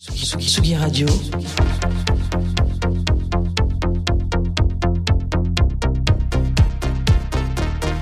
[0.00, 1.06] Tsugi Radio.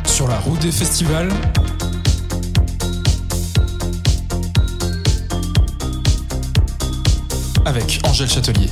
[0.06, 1.28] Sur la route des festivals.
[7.64, 8.70] Avec Angèle Châtelier.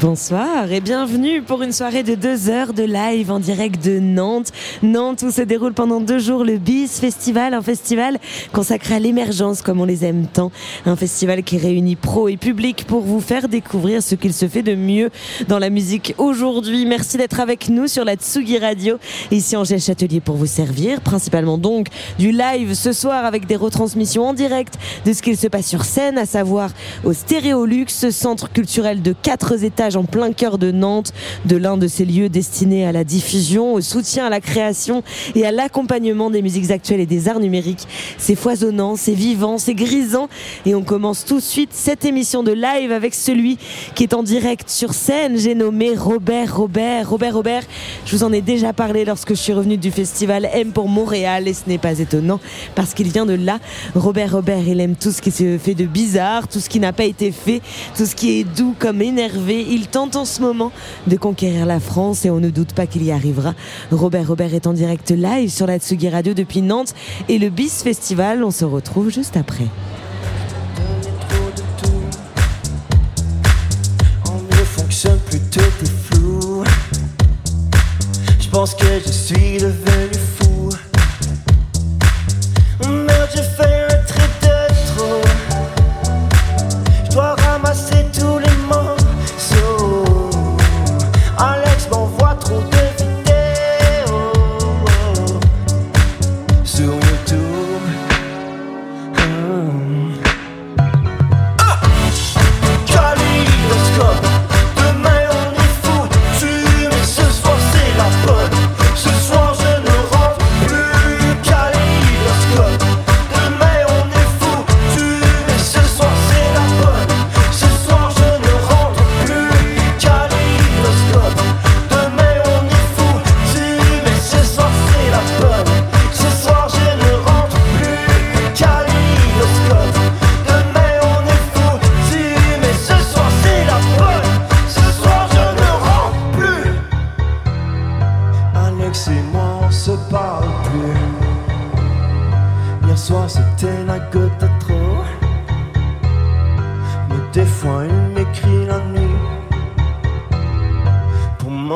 [0.00, 4.50] Bonsoir et bienvenue pour une soirée de deux heures de live en direct de Nantes.
[4.82, 8.18] Nantes où se déroule pendant deux jours le BIS Festival, un festival
[8.52, 10.50] consacré à l'émergence comme on les aime tant.
[10.86, 14.62] Un festival qui réunit pro et public pour vous faire découvrir ce qu'il se fait
[14.62, 15.10] de mieux
[15.48, 16.86] dans la musique aujourd'hui.
[16.86, 18.98] Merci d'être avec nous sur la Tsugi Radio.
[19.30, 24.28] Ici Angèle Châtelier pour vous servir, principalement donc du live ce soir avec des retransmissions
[24.28, 26.70] en direct de ce qu'il se passe sur scène, à savoir
[27.04, 29.64] au Stéréolux, centre culturel de quatre
[29.96, 31.12] en plein cœur de Nantes,
[31.44, 35.02] de l'un de ces lieux destinés à la diffusion, au soutien à la création
[35.34, 37.86] et à l'accompagnement des musiques actuelles et des arts numériques.
[38.18, 40.28] C'est foisonnant, c'est vivant, c'est grisant
[40.66, 43.58] et on commence tout de suite cette émission de live avec celui
[43.94, 45.36] qui est en direct sur scène.
[45.36, 47.08] J'ai nommé Robert Robert.
[47.10, 47.62] Robert Robert,
[48.06, 51.48] je vous en ai déjà parlé lorsque je suis revenu du festival M pour Montréal
[51.48, 52.40] et ce n'est pas étonnant
[52.74, 53.58] parce qu'il vient de là.
[53.94, 56.92] Robert Robert, il aime tout ce qui se fait de bizarre, tout ce qui n'a
[56.92, 57.60] pas été fait,
[57.96, 60.72] tout ce qui est doux comme énervé il tente en ce moment
[61.06, 63.54] de conquérir la France et on ne doute pas qu'il y arrivera.
[63.90, 66.94] Robert Robert est en direct live sur la Tsugi Radio depuis Nantes
[67.28, 68.44] et le BIS Festival.
[68.44, 69.66] On se retrouve juste après.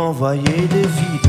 [0.07, 1.26] Pour m'envoyer des vidéos.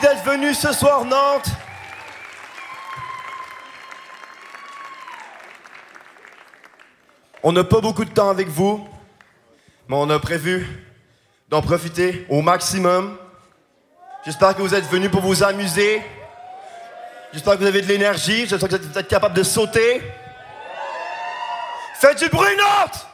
[0.00, 1.48] D'être venu ce soir Nantes.
[7.42, 8.86] On n'a pas beaucoup de temps avec vous,
[9.88, 10.68] mais on a prévu
[11.48, 13.18] d'en profiter au maximum.
[14.24, 16.00] J'espère que vous êtes venus pour vous amuser.
[17.32, 18.46] J'espère que vous avez de l'énergie.
[18.46, 20.00] J'espère que vous êtes capable de sauter.
[21.94, 23.07] Faites du bruit, Nantes!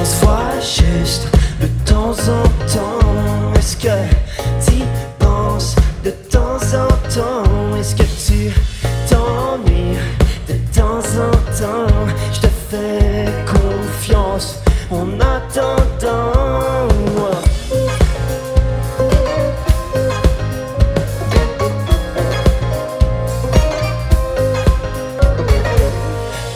[0.00, 1.28] qu'on se voit juste
[1.60, 3.54] de temps en temps.
[3.58, 3.88] Est-ce que
[4.64, 4.82] tu
[5.18, 7.76] penses de temps en temps?
[7.76, 8.50] Est-ce que tu
[9.08, 9.98] t'ennuies
[10.48, 12.06] de temps en temps?
[12.32, 14.60] Je te fais confiance
[14.90, 16.88] en attendant.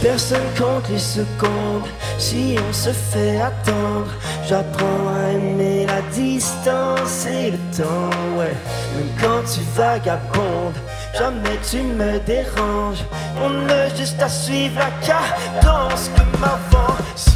[0.00, 1.88] Personne compte les secondes
[2.24, 4.12] si on se fait attendre.
[4.48, 8.56] J'apprends à aimer la distance et le temps, ouais.
[8.94, 10.78] Même quand tu vagabondes,
[11.18, 13.04] jamais tu me déranges.
[13.44, 16.96] On a juste à suivre la cadence comme avant.
[17.14, 17.30] Si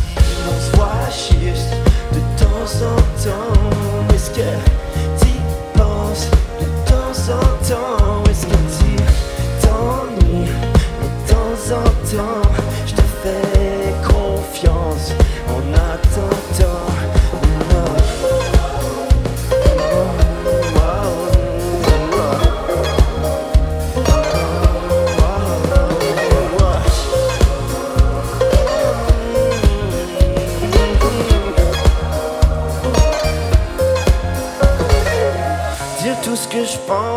[0.50, 1.72] on se voit juste
[2.14, 4.50] de temps en temps, est-ce que
[5.22, 5.32] tu
[5.74, 6.28] penses
[6.60, 8.30] de temps en temps?
[8.30, 8.90] Est-ce que tu
[9.60, 10.50] t'ennuies
[11.02, 12.67] de temps en temps?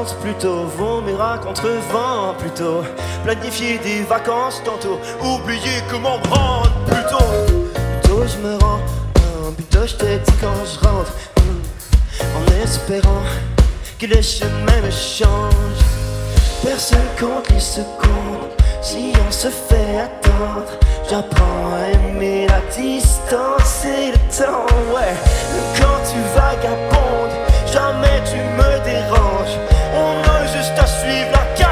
[0.10, 2.84] Plutôt Vomir contre vent plutôt.
[3.24, 7.26] Planifier des vacances tantôt Oublier comment me rendre plutôt.
[8.02, 8.80] Plutôt je me rends
[9.18, 13.24] hein, Plutôt je te dis quand je rentre hmm, En espérant
[14.00, 15.82] que le chemin me change.
[16.64, 18.52] Personne compte les secondes
[18.82, 20.72] Si on se fait attendre.
[21.10, 25.14] J'apprends à aimer la distance et le temps Ouais,
[25.78, 27.36] quand tu vagabondes
[27.72, 31.71] Jamais tu me déranges On a juste à suivre la cadence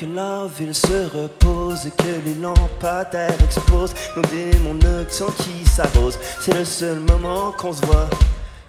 [0.00, 6.18] que la ville se repose et que les lampadaires explosent, nos démons nocturnes qui s'arrosent,
[6.40, 8.08] c'est le seul moment qu'on se voit.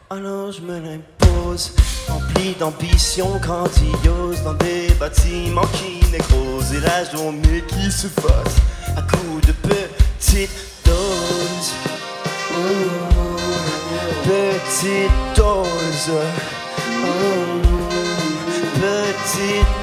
[0.09, 1.73] Alors je me l'impose,
[2.09, 8.57] rempli d'ambition grandiose, dans des bâtiments qui nécrosent, et la journée qui se fasse
[8.97, 10.49] à coups de petites
[10.83, 11.73] doses.
[12.53, 13.37] Oh,
[14.25, 16.11] petite dose.
[17.05, 17.61] Oh,
[18.75, 19.80] petite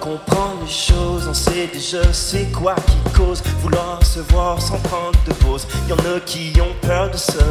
[0.00, 5.18] comprendre les choses, on sait déjà c'est quoi qui cause vouloir se voir sans prendre
[5.26, 5.66] de pause.
[5.88, 7.44] Y en a qui ont peur de ça,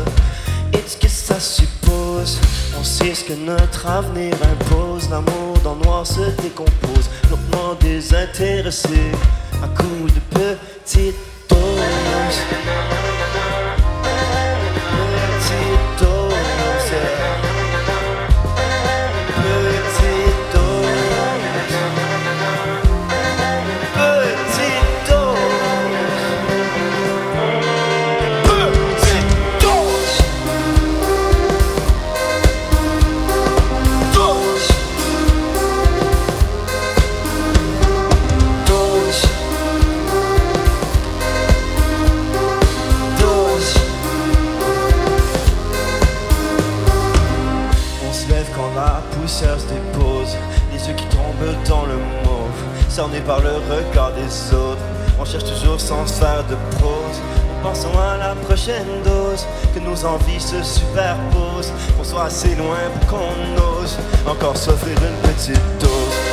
[0.73, 2.39] et ce que ça suppose.
[2.79, 9.11] On sait ce que notre avenir impose, l'amour dans le noir se décompose, lentement désintéressé
[9.63, 11.15] à coups de petites
[11.49, 12.92] doses.
[52.93, 54.77] Cerné par le regard des autres.
[55.19, 57.19] On cherche toujours sans faire de prose,
[57.57, 62.77] en pensant à la prochaine dose, que nos envies se superposent, qu'on soit assez loin
[62.93, 63.97] pour qu'on ose
[64.27, 65.59] encore s'offrir une petite.
[65.79, 66.32] Dose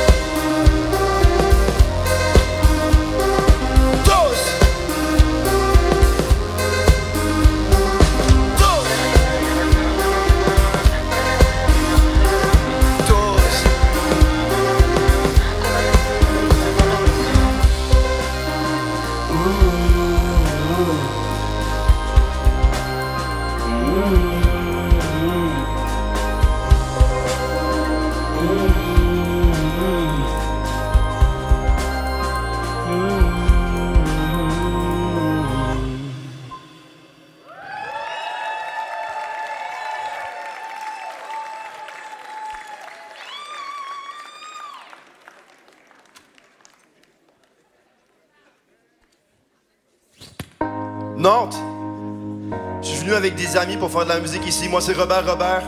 [53.57, 54.67] amis pour faire de la musique ici.
[54.69, 55.63] Moi, c'est Robert Robert.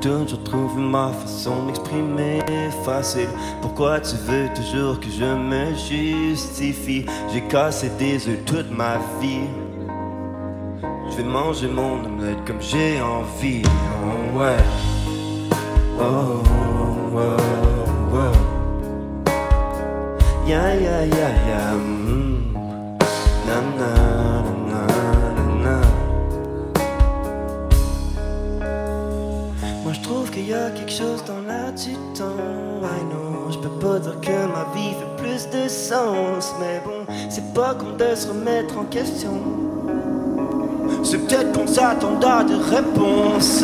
[0.00, 2.38] Toujours trouvé ma façon d'exprimer
[2.84, 3.28] facile.
[3.60, 7.04] Pourquoi tu veux toujours que je me justifie?
[7.32, 9.48] J'ai cassé des œufs toute ma vie.
[11.10, 13.62] Je vais manger mon omelette comme j'ai envie.
[14.04, 14.56] Oh ouais.
[16.00, 16.67] Oh, oh, oh.
[29.84, 31.38] Moi je trouve qu'il y a quelque chose dans
[32.14, 32.24] temps.
[32.82, 36.54] I know, je peux pas dire que ma vie fait plus de sens.
[36.60, 39.40] Mais bon, c'est pas qu'on de se remettre en question.
[41.02, 43.62] C'est peut-être qu'on s'attend à des réponses.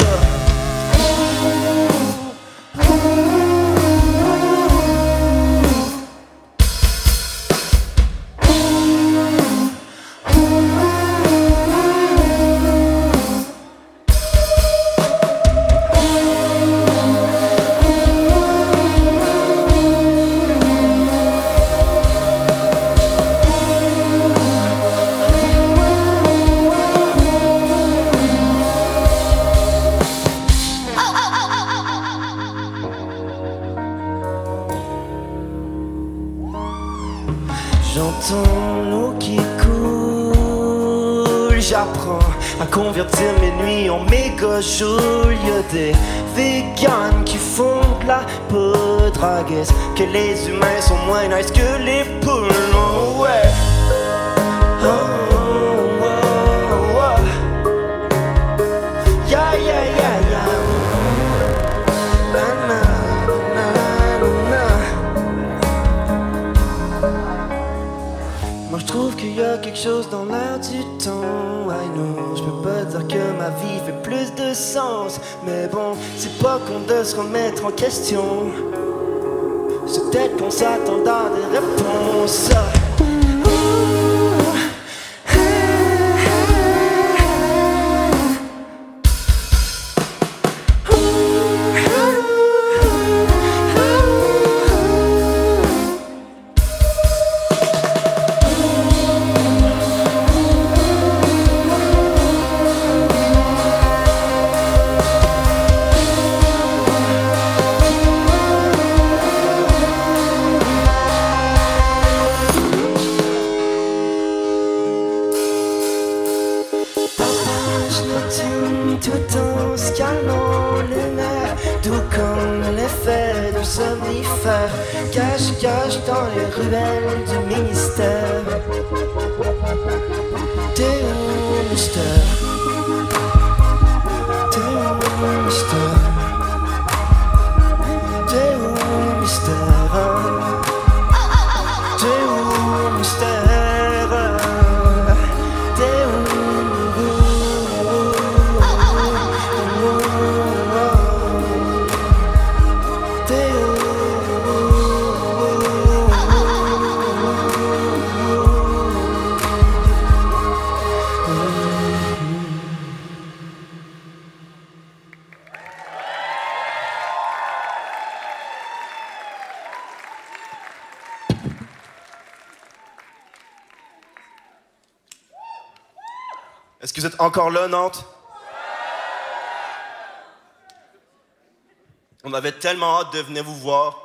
[182.25, 183.99] On avait tellement hâte de venir vous voir.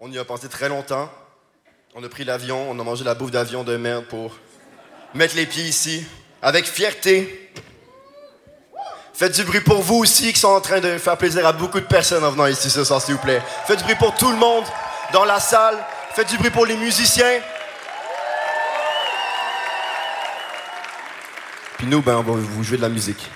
[0.00, 1.10] On y a pensé très longtemps.
[1.94, 4.32] On a pris l'avion, on a mangé la bouffe d'avion de merde pour
[5.14, 6.06] mettre les pieds ici,
[6.40, 7.52] avec fierté.
[9.14, 11.80] Faites du bruit pour vous aussi qui sont en train de faire plaisir à beaucoup
[11.80, 13.42] de personnes en venant ici ce soir, s'il vous plaît.
[13.66, 14.64] Faites du bruit pour tout le monde
[15.12, 15.76] dans la salle.
[16.14, 17.40] Faites du bruit pour les musiciens.
[21.82, 23.28] Puis nous, ben, on va vous jouer de la musique.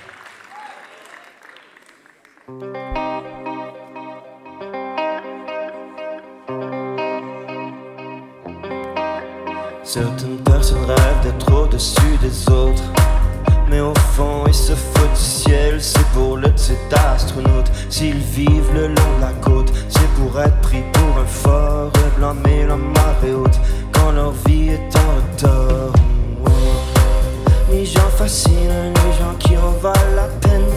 [28.37, 30.69] Les gens les gens qui en valent la peine.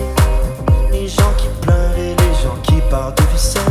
[0.93, 2.17] Les gens qui pleurent et
[3.37, 3.63] scène.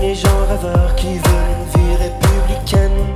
[0.00, 3.06] Les gens rêveurs qui veulent une vie républicaine.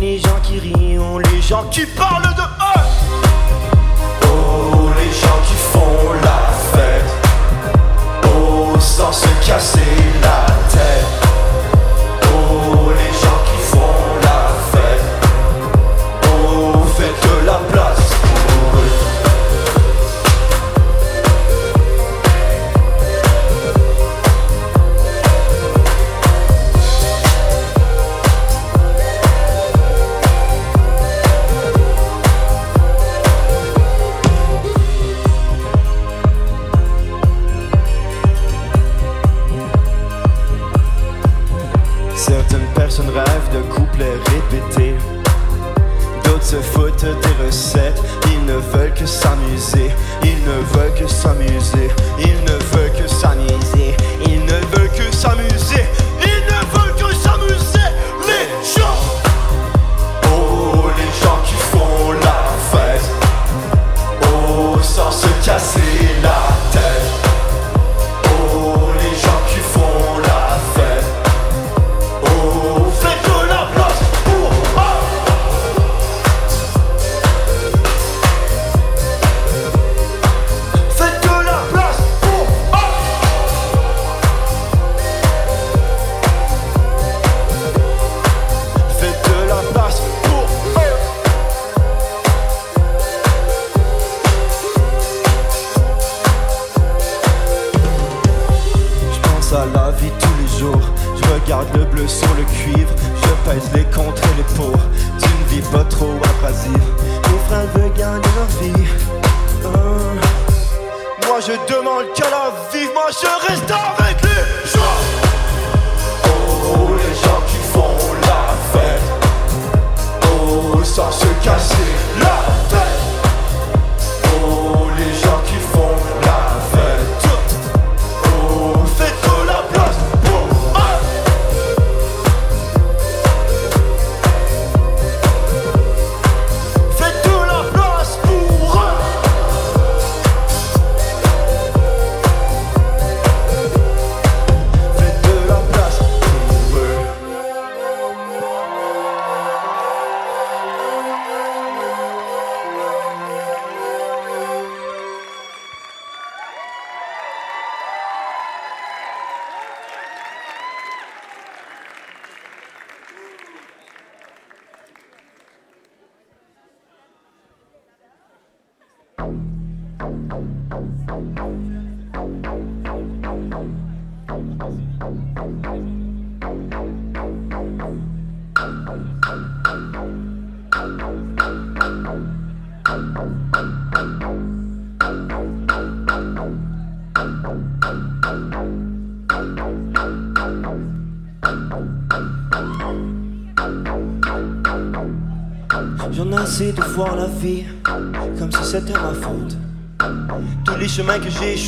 [0.00, 0.98] Les gens qui rient,
[1.32, 2.86] les gens qui parlent de eux.
[4.24, 7.04] Oh, les gens qui font la fête.
[8.24, 9.80] Oh, sans se casser
[10.22, 11.25] la tête.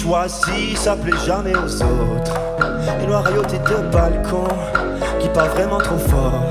[0.09, 2.35] J'ai choisis s'appelaient jamais aux autres.
[3.03, 4.49] Et loyauté de balcon
[5.21, 6.43] qui parle vraiment trop fort.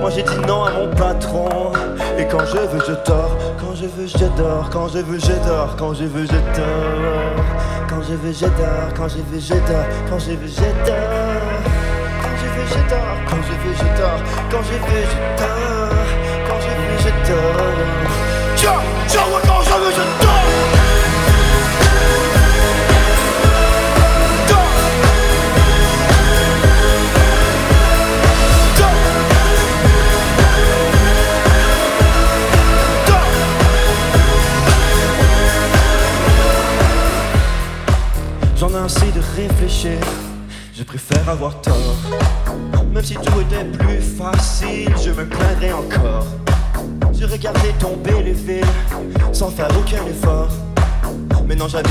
[0.00, 1.72] Moi j'ai dit non à mon patron.
[2.18, 3.36] Et quand je veux, je dors.
[3.58, 4.70] Quand je veux, je dors.
[4.70, 5.76] Quand je veux, je dors.
[5.76, 7.44] Quand je veux, je dors.
[7.88, 8.94] Quand je veux, je dors.
[8.96, 9.86] Quand je veux, je dors.
[10.08, 11.06] Quand je veux, je dors.
[12.22, 13.16] Quand je veux, je dors.
[13.28, 14.22] Quand je veux, je dors.
[14.50, 15.79] Quand je veux, je dors.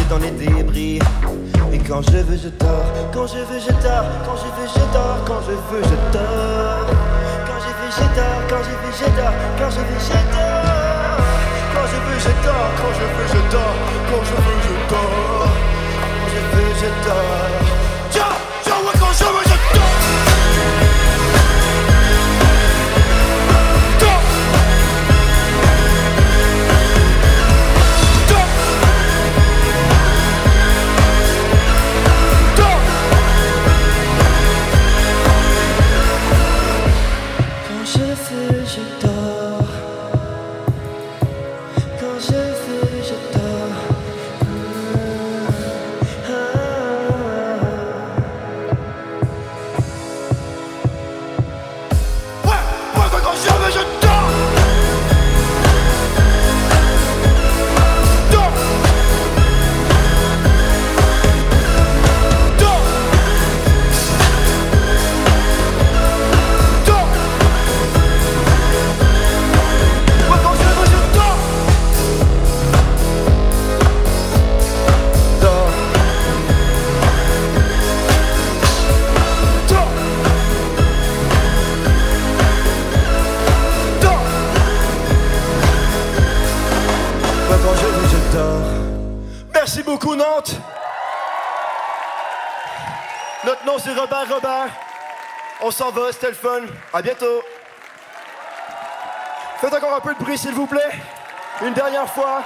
[0.10, 1.00] Dans les débris.
[1.72, 2.86] Et quand je veux, je dors.
[3.14, 4.06] Quand je veux, je dors.
[4.26, 5.24] Quand je veux, je dors.
[5.26, 5.96] Quand je veux, je
[95.80, 95.94] s'en.
[96.94, 97.42] À bientôt.
[99.62, 100.92] Faites encore un peu de bruit, s'il vous plaît.
[101.62, 102.44] Une dernière fois.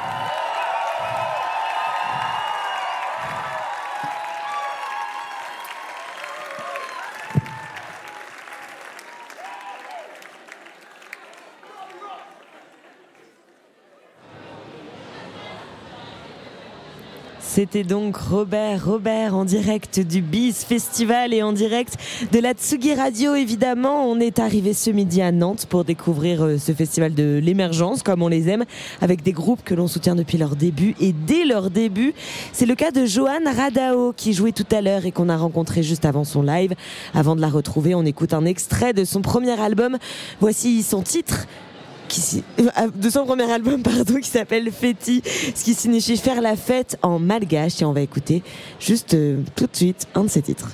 [17.63, 21.95] C'était donc Robert, Robert en direct du Biz Festival et en direct
[22.33, 24.05] de la Tsugi Radio évidemment.
[24.05, 28.21] On est arrivé ce midi à Nantes pour découvrir euh, ce festival de l'émergence comme
[28.21, 28.65] on les aime
[28.99, 32.13] avec des groupes que l'on soutient depuis leur début et dès leur début.
[32.51, 35.83] C'est le cas de Johan Radao qui jouait tout à l'heure et qu'on a rencontré
[35.83, 36.73] juste avant son live.
[37.13, 39.97] Avant de la retrouver, on écoute un extrait de son premier album.
[40.41, 41.47] Voici son titre
[42.07, 42.63] qui, euh,
[42.93, 45.21] de son premier album pardon qui s'appelle Feti,
[45.55, 48.43] ce qui signifie faire la fête en malgache et on va écouter
[48.79, 50.71] juste euh, tout de suite un de ses titres.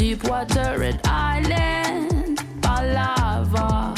[0.00, 3.92] Deep water red island, Palava,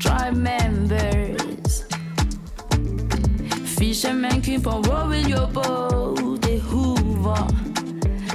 [0.00, 1.84] tribe members.
[3.78, 7.46] Fishermen keep on rowing your boat, they hoover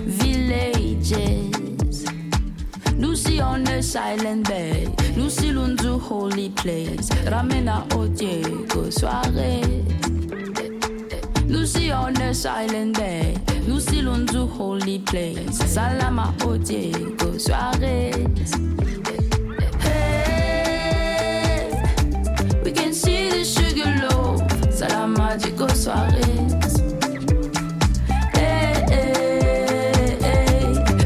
[0.03, 1.51] villages.
[2.93, 9.84] Lucy on the silent bay, Lucy Lundu holy place, Ramena Odiego soirée.
[11.49, 12.97] Lucy on the silent
[13.65, 18.12] day, Lucy Lundu holy place, Salama Odiego soirées.
[19.82, 21.71] Hey,
[22.63, 26.71] we can see the sugar loaf, Salama Digo soirées.
[28.34, 28.86] Hey,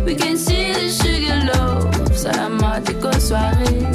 [0.06, 3.88] we can see the sugar loaf, Salama Digo soirées.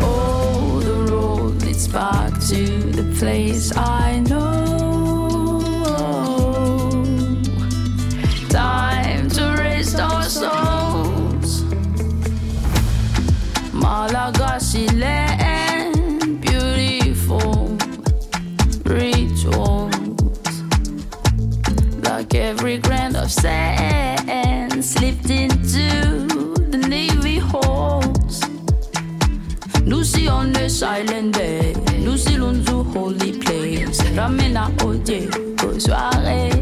[0.00, 4.31] Oh, the road leads back to the place I know.
[23.32, 26.26] Sand slipped into
[26.70, 28.42] the navy halls.
[29.84, 36.52] Lucy on the silent day, Lucy Lunzu holy place, Ramena Oje go soirées.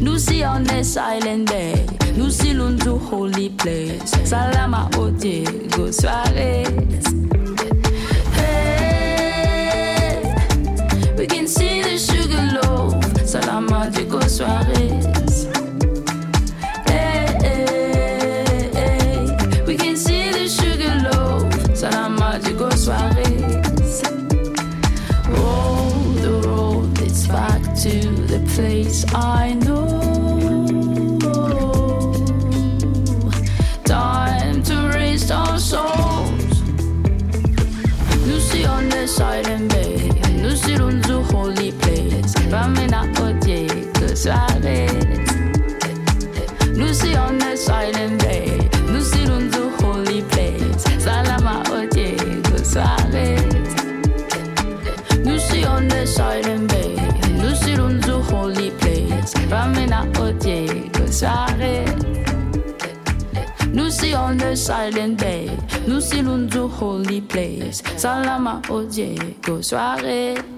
[0.00, 5.44] Lucy on the silent day, Lucy Lunzu holy place, Salama Oje
[5.76, 5.90] go
[14.36, 15.15] Salama
[64.16, 65.48] on the silent bay,
[65.86, 67.82] Lucy Lundu holy place.
[67.96, 70.55] Salama Odie, go soirée.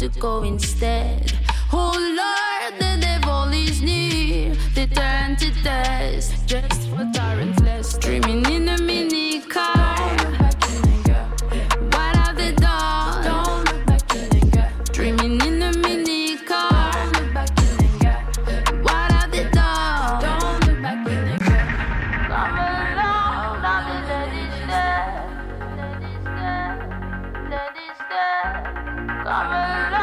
[0.00, 1.30] To go instead?
[1.74, 4.54] Oh Lord, the devil is near.
[4.74, 9.79] They turn to dust just for tyrant flesh, dreaming in a mini car.
[29.40, 29.99] Chicago.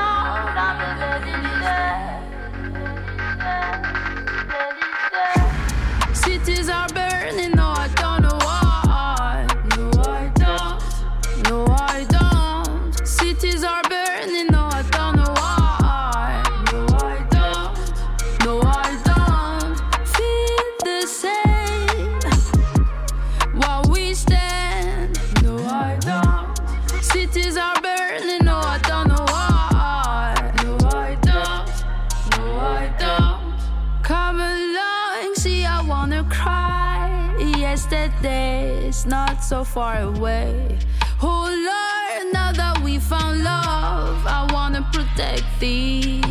[39.48, 40.78] So far away.
[41.24, 46.27] Oh Lord, now that we found love, I wanna protect these.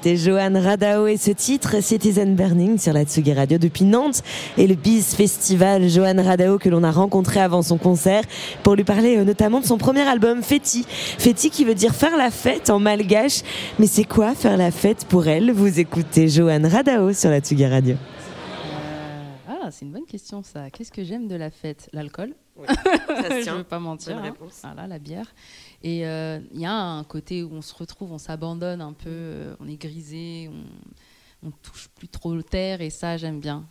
[0.00, 4.22] C'était Johan Radao et ce titre Citizen Burning sur la Tsugi Radio depuis Nantes
[4.56, 5.88] et le Biz Festival.
[5.88, 8.22] Johan Radao que l'on a rencontré avant son concert
[8.62, 10.84] pour lui parler euh, notamment de son premier album Feti.
[10.86, 13.42] Feti qui veut dire faire la fête en malgache.
[13.80, 15.50] Mais c'est quoi faire la fête pour elle?
[15.50, 17.96] Vous écoutez Johan Radao sur la Tsugi Radio.
[17.96, 20.70] Euh, ah, c'est une bonne question ça.
[20.70, 21.90] Qu'est-ce que j'aime de la fête?
[21.92, 22.34] L'alcool.
[22.66, 24.14] Ça se Je ne veux pas mentir.
[24.14, 24.28] Bonne hein.
[24.28, 24.60] réponse.
[24.62, 25.26] Voilà, la bière.
[25.82, 29.08] Et euh, il y a un côté où on se retrouve, on s'abandonne un peu,
[29.10, 33.66] euh, on est grisé, on, on touche plus trop le terre et ça j'aime bien.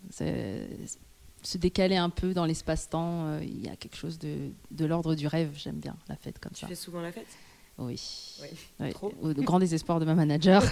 [1.43, 5.15] Se décaler un peu dans l'espace-temps, euh, il y a quelque chose de, de l'ordre
[5.15, 5.51] du rêve.
[5.55, 6.73] J'aime bien la fête comme ça.
[6.75, 7.27] souvent la fête?
[7.79, 7.99] Oui.
[8.41, 8.47] Oui.
[8.79, 8.91] Oui.
[8.93, 9.13] Trop.
[9.21, 10.63] Au grand désespoir de ma manager.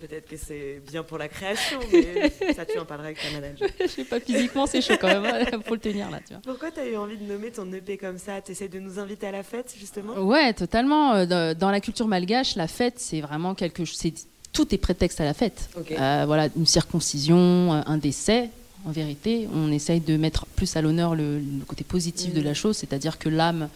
[0.00, 3.68] Peut-être que c'est bien pour la création, mais ça tu en parleras avec ta manager.
[3.80, 5.46] Je sais pas, physiquement c'est chaud quand même.
[5.66, 6.42] Faut le tenir là, tu vois.
[6.42, 8.40] Pourquoi tu as eu envie de nommer ton EP comme ça?
[8.40, 10.14] Tu essaies de nous inviter à la fête, justement?
[10.14, 11.14] Ouais, totalement.
[11.14, 13.98] Euh, Dans la culture malgache, la fête, c'est vraiment quelque chose.
[13.98, 15.68] c'est- Tout est prétexte à la fête.
[15.78, 15.92] Ok.
[15.92, 17.36] Euh, voilà, une circoncision,
[17.74, 18.48] euh, un décès.
[18.86, 22.54] En vérité, on essaye de mettre plus à l'honneur le, le côté positif de la
[22.54, 23.68] chose, c'est-à-dire que l'âme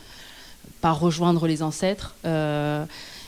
[0.92, 2.14] rejoindre les ancêtres.
[2.24, 2.84] Euh,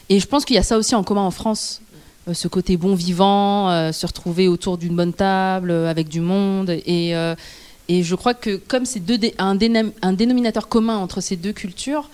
[0.08, 1.80] et je pense qu'il y a ça aussi en commun en France,
[2.28, 6.70] euh, ce côté bon vivant, euh, se retrouver autour d'une bonne table, avec du monde.
[6.70, 7.14] Et,
[7.88, 9.02] et je crois que comme c'est
[9.38, 9.58] un,
[10.02, 12.08] un dénominateur commun entre ces deux cultures,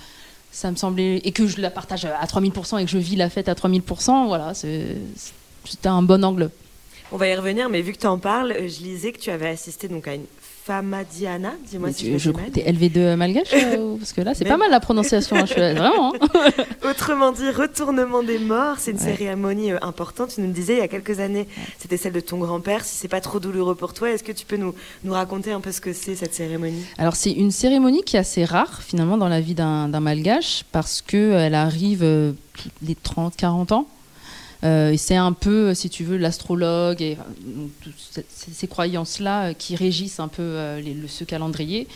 [0.51, 3.31] ça me semblait et que je la partage à 3000% et que je vis la
[3.31, 6.51] fête à 3000%, voilà, c'était un bon angle.
[7.11, 9.49] On va y revenir, mais vu que tu en parles, je lisais que tu avais
[9.49, 10.25] assisté donc à une
[10.65, 12.51] Famadiana, dis-moi si tu- je mal.
[12.53, 15.61] t'es LV2 malgache euh, parce que là c'est pas mal la prononciation, hein, je suis-
[15.61, 16.15] vraiment.
[16.15, 16.19] hein.
[16.89, 19.17] Autrement dit, Retournement des morts, c'est une Ouais.
[19.17, 20.31] cérémonie euh, importante.
[20.35, 21.49] Tu nous le disais il y a quelques années,
[21.79, 22.85] c'était celle de ton grand-père.
[22.85, 25.61] Si c'est pas trop douloureux pour toi, est-ce que tu peux nous, nous raconter un
[25.61, 26.85] peu ce que c'est cette cérémonie?
[26.99, 30.65] Alors c'est une cérémonie qui est assez rare finalement dans la vie d'un d'un malgache
[30.73, 32.33] parce qu'elle arrive euh,
[32.83, 33.87] les 30-40 ans.
[34.65, 39.47] Euh, et c'est un peu, si tu veux, l'astrologue et donc, toutes ces, ces croyances-là
[39.49, 41.89] euh, qui régissent un peu euh, les- le- ce calendrier.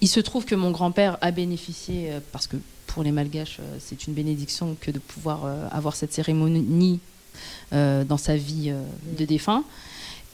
[0.00, 2.56] Il se trouve que mon grand-père a bénéficié, parce que
[2.86, 6.98] pour les malgaches, c'est une bénédiction que de pouvoir avoir cette cérémonie
[7.70, 8.72] dans sa vie
[9.18, 9.62] de défunt.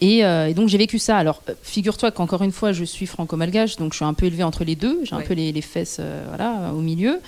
[0.01, 1.19] Et, euh, et donc j'ai vécu ça.
[1.19, 4.65] Alors figure-toi qu'encore une fois, je suis franco-malgache, donc je suis un peu élevée entre
[4.65, 5.01] les deux.
[5.05, 7.21] J'ai un peu les, les fesses euh, voilà, au milieu.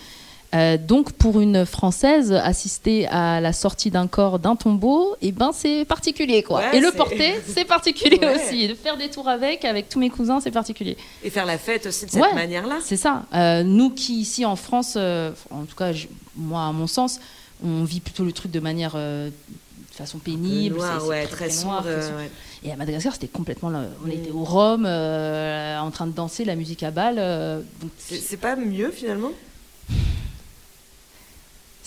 [0.52, 5.52] Euh, donc pour une française, assister à la sortie d'un corps d'un tombeau, et ben
[5.54, 6.58] c'est particulier quoi.
[6.58, 8.34] Ouais, et le porter, c'est particulier Ouais.
[8.34, 8.66] aussi.
[8.66, 10.96] De faire des tours avec, avec tous mes cousins, c'est particulier.
[11.22, 12.34] Et faire la fête aussi de cette Ouais.
[12.34, 12.78] manière-là.
[12.82, 13.22] C'est ça.
[13.32, 17.20] Euh, nous qui ici en France, euh, en tout cas je- moi à mon sens,
[17.64, 19.30] on vit plutôt le truc de manière de
[19.92, 21.82] façon pénible, Noir, ouais, très, noir, sombre.
[21.82, 22.30] très ouais.
[22.64, 23.70] Et à Madagascar, c'était complètement.
[23.70, 23.82] là.
[24.02, 24.10] On Mm.
[24.10, 27.16] était au Rhum, euh, en train de danser la musique à balle.
[27.18, 27.60] euh,
[27.98, 29.30] c'est pas mieux finalement?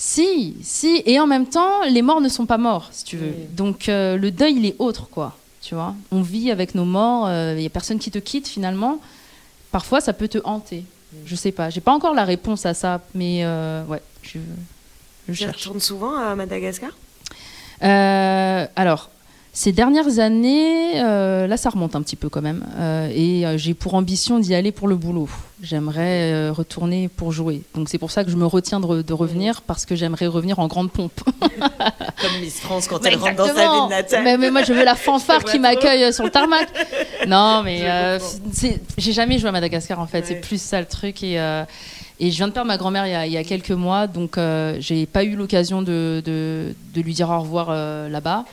[0.06, 1.02] Si, si.
[1.06, 3.34] Et en même temps, les morts ne sont pas morts, si tu veux.
[3.52, 5.38] Donc euh, le deuil, il est autre, quoi.
[5.62, 5.96] Tu vois?
[6.12, 7.30] On vit avec nos morts.
[7.32, 9.00] Il n'y a personne qui te quitte finalement.
[9.72, 10.84] Parfois, ça peut te hanter.
[11.14, 11.18] Mm.
[11.26, 11.70] Je sais pas.
[11.70, 14.40] J'ai pas encore la réponse à ça, mais euh, ouais, je,
[15.30, 15.58] je Tu cherche.
[15.62, 16.92] retournes souvent à Madagascar?
[17.82, 19.10] Euh, alors,
[19.56, 22.66] ces dernières années, euh, là, ça remonte un petit peu quand même.
[22.80, 25.30] Euh, et euh, j'ai pour ambition d'y aller pour le boulot.
[25.62, 27.62] J'aimerais euh, retourner pour jouer.
[27.76, 30.26] Donc c'est pour ça que je me retiens de, re- de revenir parce que j'aimerais
[30.26, 31.22] revenir en grande pompe.
[31.50, 34.24] Comme Miss France quand elle rentre dans sa ville natale.
[34.24, 36.68] Mais, mais moi, je veux la fanfare qui m'accueille sur le tarmac.
[37.28, 37.82] Non, mais
[38.98, 40.20] j'ai jamais joué à Madagascar en fait.
[40.20, 40.26] Ouais.
[40.28, 41.24] C'est plus ça le truc.
[41.24, 43.72] Et, et je viens de perdre ma grand-mère il, y a- il y a quelques
[43.72, 48.10] mois, donc euh, j'ai pas eu l'occasion de, de, de lui dire au revoir euh,
[48.10, 48.46] là-bas.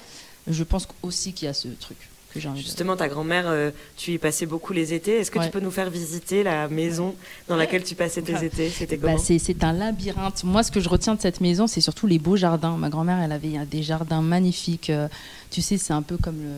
[0.51, 1.97] Je pense aussi qu'il y a ce truc
[2.33, 5.17] que j'ai envie de Justement, ta grand-mère, euh, tu y passais beaucoup les étés.
[5.19, 5.47] Est-ce que Ouais.
[5.47, 7.15] tu peux nous faire visiter la maison
[7.49, 8.47] dans laquelle tu passais tes Ouais.
[8.47, 8.71] étés?
[8.71, 10.45] C'était Bah, c'est, un labyrinthe.
[10.45, 12.77] Moi, ce que je retiens de cette maison, c'est surtout les beaux jardins.
[12.77, 14.91] Ma grand-mère, elle avait des jardins magnifiques.
[14.91, 15.09] Euh,
[15.51, 16.53] tu sais, c'est un peu comme le,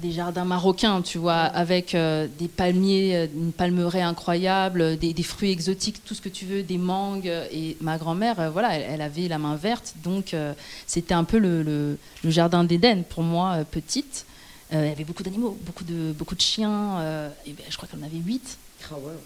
[0.00, 5.12] des jardins marocains, tu vois, avec euh, des palmiers, euh, une palmeraie incroyable, euh, des,
[5.12, 7.30] des fruits exotiques, tout ce que tu veux, des mangues.
[7.52, 10.52] Et ma grand-mère, euh, voilà, elle, elle avait la main verte, donc euh,
[10.86, 14.26] c'était un peu le, le- le jardin d'Éden pour moi, euh, petite.
[14.72, 16.98] Euh, il y avait beaucoup d'animaux, beaucoup de, beaucoup de chiens.
[16.98, 18.58] euh, et ben, je crois qu'elle en avait huit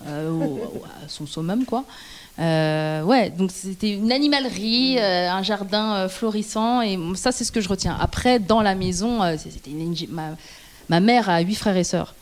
[0.07, 0.43] euh, au-
[0.79, 1.85] au- à son summum, quoi.
[2.39, 7.51] Euh, ouais, donc c'était une animalerie, euh, un jardin euh, florissant, et ça, c'est ce
[7.51, 7.97] que je retiens.
[8.01, 10.37] Après, dans la maison, c'était une- ma,
[10.89, 12.15] ma mère a huit frères et sœurs.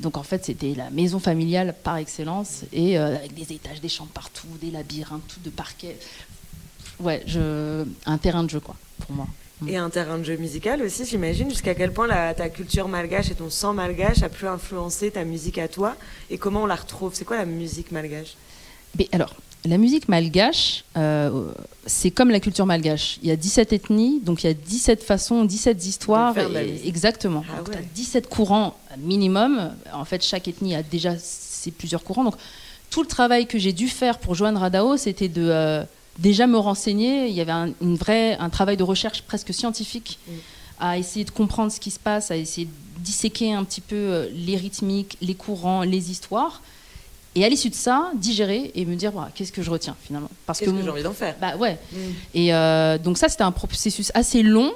[0.00, 4.10] Donc en fait, c'était la maison familiale par excellence, et avec des étages, des chambres
[4.12, 5.96] partout, des labyrinthes, tout de parquet.
[7.00, 7.84] Ouais, je...
[8.04, 9.26] un terrain de jeu, quoi, pour moi.
[9.66, 11.48] Et un terrain de jeu musical aussi, j'imagine.
[11.48, 15.24] Jusqu'à quel point la- ta culture malgache et ton sang malgache a pu influencer ta
[15.24, 15.94] musique à toi?
[16.30, 17.12] Et comment on la retrouve?
[17.14, 18.34] C'est quoi la musique malgache?
[18.98, 19.34] Mais alors,
[19.64, 21.52] la musique malgache, euh,
[21.86, 23.18] c'est comme la culture malgache.
[23.22, 26.34] Il y a 17 ethnies, donc il y a 17 façons, 17 histoires.
[26.36, 27.44] Et- exactement.
[27.52, 27.74] Ah Donc, ouais.
[27.74, 29.72] t'as 17 courants minimum.
[29.92, 32.24] En fait, chaque ethnie a déjà ses plusieurs courants.
[32.24, 32.34] Donc,
[32.90, 35.84] tout le travail que j'ai dû faire pour joindre Radao, c'était de euh,
[36.18, 37.28] déjà me renseigner.
[37.28, 40.32] Il y avait un, une vraie, un travail de recherche presque scientifique Mm.
[40.80, 42.72] à essayer de comprendre ce qui se passe, à essayer de
[43.04, 46.62] disséquer un petit peu euh, les rythmiques, les courants, les histoires.
[47.34, 50.28] Et à l'issue de ça, digérer et me dire voilà, qu'est-ce que je retiens finalement?
[50.46, 51.34] Parce Qu'est-ce que j'ai envie d'en faire?
[51.40, 51.78] Bah ouais.
[51.92, 51.96] Mm.
[52.34, 54.70] Et euh, donc ça, c'était un processus assez long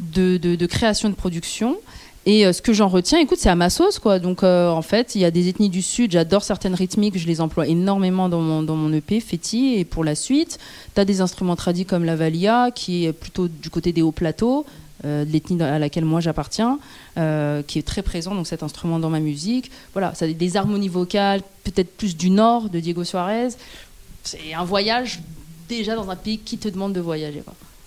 [0.00, 1.76] de, de- de création de production.
[2.24, 4.18] Et euh, ce que j'en retiens, écoute, c'est à ma sauce, quoi.
[4.20, 7.26] Donc euh, en fait, il y a des ethnies du Sud, j'adore certaines rythmiques, je
[7.26, 10.58] les emploie énormément dans mon, dans mon EP, Feti, et pour la suite.
[10.94, 14.12] Tu as des instruments tradis comme la valia, qui est plutôt du côté des hauts
[14.12, 14.64] plateaux,
[15.04, 16.78] euh, de l'ethnie à laquelle moi j'appartiens,
[17.18, 19.70] euh, qui est très présent, donc cet instrument dans ma musique.
[19.92, 23.48] Voilà, ça des harmonies vocales, peut-être plus du Nord, de Diego Suarez.
[24.22, 25.20] C'est un voyage
[25.68, 27.42] déjà dans un pays qui te demande de voyager.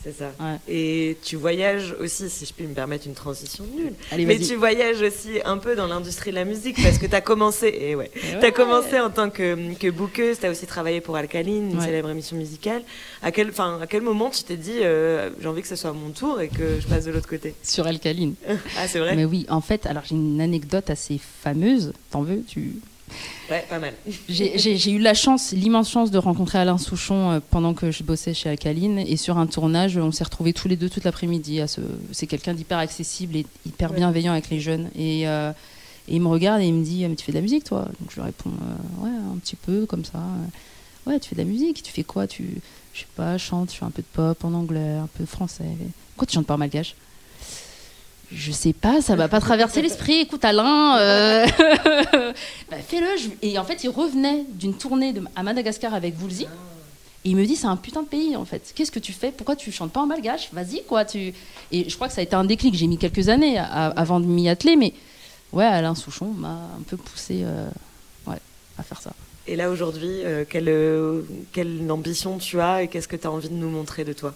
[0.05, 0.31] C'est ça.
[0.39, 0.57] Ouais.
[0.69, 3.93] Et tu voyages aussi, si je puis me permettre une transition nulle.
[4.11, 7.15] Allez, Mais tu voyages aussi un peu dans l'industrie de la musique parce que tu
[7.15, 8.51] as commencé, et ouais, Et T'as ouais.
[8.51, 11.85] commencé en tant que, que bookeuse, t'as aussi travaillé pour Alcaline, une Ouais.
[11.85, 12.83] célèbre émission musicale.
[13.23, 15.91] À quel, enfin, à quel moment tu t'es dit euh, j'ai envie que ce soit
[15.93, 17.55] mon tour et que je passe de l'autre côté?
[17.63, 18.35] Sur Alcaline.
[18.77, 19.15] Ah, c'est vrai?
[19.15, 21.93] Mais oui, en fait, alors j'ai une anecdote assez fameuse.
[22.11, 22.75] T'en veux tu...
[23.49, 23.93] Ouais, pas mal.
[24.27, 28.33] J'ai eu la chance, l'immense chance de rencontrer Alain Souchon euh, pendant que je bossais
[28.33, 28.97] chez Alcaline.
[28.99, 31.61] Et sur un tournage, on s'est retrouvés tous les deux toute l'après-midi.
[32.11, 33.97] C'est quelqu'un d'hyper accessible et hyper Ouais.
[33.97, 34.89] bienveillant avec les jeunes.
[34.95, 35.51] Et, euh,
[36.07, 37.81] et il me regarde et il me dit Mais tu fais de la musique, toi?
[37.99, 40.19] Donc je lui réponds euh, Ouais, un petit peu, comme ça.
[41.05, 41.83] Ouais, tu fais de la musique.
[41.83, 42.25] Tu fais quoi?
[42.25, 42.45] Tu,
[42.93, 45.29] Je sais pas, chante, je fais un peu de pop en anglais, un peu de
[45.29, 45.65] français.
[46.15, 46.95] Pourquoi tu chantes pas en malgache?
[48.31, 50.19] Je sais pas, ça va pas traverser l'esprit.
[50.21, 51.45] Écoute, Alain, euh,
[52.71, 53.07] bah, fais-le.
[53.41, 56.45] Et en fait, il revenait d'une tournée de- à Madagascar avec Woolsey.
[57.23, 58.71] Et il me dit, c'est un putain de pays en fait.
[58.75, 59.31] Qu'est-ce que tu fais?
[59.31, 60.49] Pourquoi tu chantes pas en malgache?
[60.53, 61.05] Vas-y quoi.
[61.05, 61.33] Tu...
[61.71, 62.75] Et je crois que ça a été un déclic.
[62.75, 64.93] J'ai mis quelques années à- avant de m'y atteler, mais
[65.53, 67.67] ouais, Alain Souchon m'a un peu poussé euh,
[68.27, 68.37] ouais,
[68.77, 69.11] à faire ça.
[69.47, 70.71] Et là aujourd'hui, euh, quelle,
[71.51, 74.33] quelle ambition tu as et qu'est-ce que tu as envie de nous montrer de toi?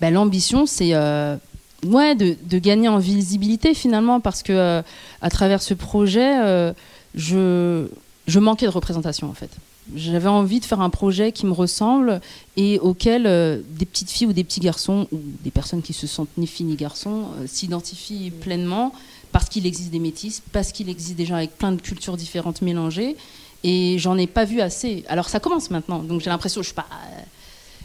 [0.00, 1.36] Bah, l'ambition, c'est euh,
[1.84, 4.82] ouais, de, de gagner en visibilité finalement, parce que euh,
[5.20, 6.72] à travers ce projet, euh,
[7.14, 7.86] je,
[8.26, 9.50] je manquais de représentation en fait.
[9.96, 12.20] J'avais envie de faire un projet qui me ressemble
[12.58, 16.06] et auquel euh, des petites filles ou des petits garçons ou des personnes qui se
[16.06, 18.92] sentent ni filles ni garçons s'identifient pleinement
[19.32, 22.60] parce qu'il existe des métis, parce qu'il existe des gens avec plein de cultures différentes
[22.60, 23.16] mélangées
[23.64, 25.04] et j'en ai pas vu assez.
[25.08, 26.86] Alors ça commence maintenant, donc j'ai l'impression, je suis pas,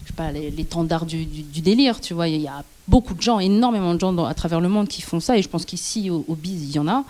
[0.03, 2.27] je suis pas les- l'étendard du, du- du délire, tu vois.
[2.27, 5.01] Il y a beaucoup de gens, énormément de gens dans- à travers le monde qui
[5.01, 7.03] font ça et je pense qu'ici au, au Biz il y en a.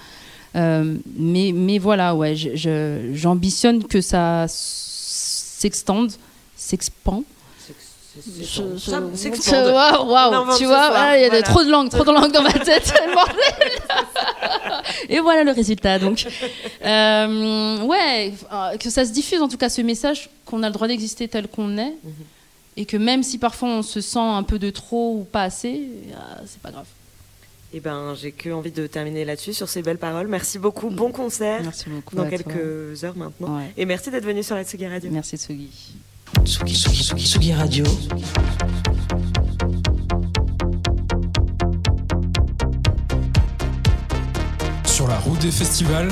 [0.55, 2.35] Euh, mais, mais voilà, ouais,
[3.13, 6.11] j'ambitionne que ça s'extende,
[6.55, 7.23] s'expand.
[9.15, 9.73] S'expande.
[10.07, 12.43] Waouh, tu vois, voilà, il y a de- trop de langues, trop de langues dans
[12.43, 12.93] ma tête.
[15.09, 15.97] Et voilà le résultat.
[15.97, 16.27] Donc,
[16.85, 20.73] Euh, ouais, euh, que ça se diffuse en tout cas ce message qu'on a le
[20.73, 22.13] droit d'exister tel qu'on est, Mhm.
[22.75, 25.87] Et que même si parfois on se sent un peu de trop ou pas assez,
[26.11, 26.15] euh,
[26.45, 26.87] c'est pas grave.
[27.75, 30.27] Eh ben, j'ai que envie de terminer là-dessus sur ces belles paroles.
[30.27, 30.91] Merci beaucoup.
[30.91, 31.61] Bon concert.
[31.63, 32.15] Merci beaucoup.
[32.15, 32.37] Dans toi.
[32.37, 33.57] quelques heures maintenant.
[33.57, 33.73] Ouais.
[33.77, 35.09] Et merci d'être venu sur la Tsugi Radio.
[35.11, 35.69] Merci Tsugi.
[36.45, 37.85] Tsugi, Tsugi, Tsugi, Tsugi Radio.
[44.85, 46.09] Sur la route des festivals.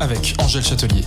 [0.00, 1.04] Avec Angèle Châtelier.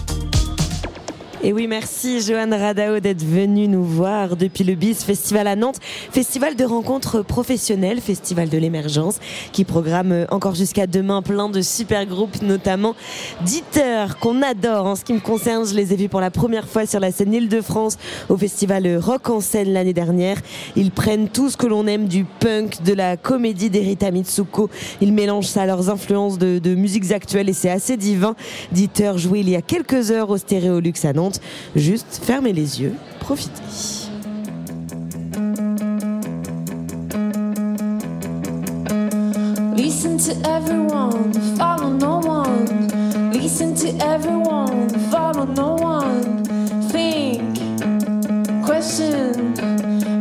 [1.44, 5.80] Et oui, merci Johan Radao d'être venu nous voir depuis le BIS Festival à Nantes,
[6.12, 9.18] festival de rencontres professionnelles, festival de l'émergence,
[9.52, 12.94] qui programme encore jusqu'à demain plein de super groupes, notamment
[13.44, 14.86] Dieter, qu'on adore.
[14.86, 17.12] En ce qui me concerne, je les ai vus pour la première fois sur la
[17.12, 17.98] scène Île-de-France
[18.30, 20.38] au festival Rock en scène l'année dernière.
[20.76, 24.70] Ils prennent tout ce que l'on aime du punk, de la comédie d'Erita Mitsuko.
[25.02, 28.36] Ils mélangent ça à leurs influences de, de musiques actuelles et c'est assez divin.
[28.72, 31.30] Dieter joué il y a quelques heures au Stéréolux à Nantes.
[31.75, 34.09] Juste fermez les yeux, profitez.
[39.75, 43.32] Listen to everyone, follow no one.
[43.32, 46.43] Listen to everyone, follow no one.
[46.89, 47.57] Think,
[48.65, 49.53] question,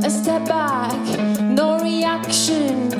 [0.05, 0.97] a step back,
[1.41, 2.91] no reaction.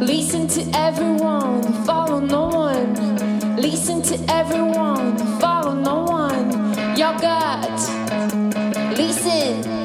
[0.00, 3.56] Listen to everyone, follow no one.
[3.56, 6.67] Listen to everyone, follow no one.
[7.10, 8.98] I've got.
[8.98, 9.77] Listen.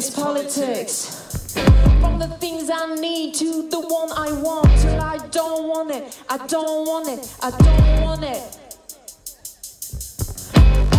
[0.00, 1.52] Is politics.
[2.00, 6.04] From the things I need to the one I want till I don't want it.
[6.26, 7.20] I don't want it.
[7.42, 8.42] I don't want it.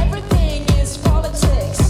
[0.03, 1.81] Everything is politics.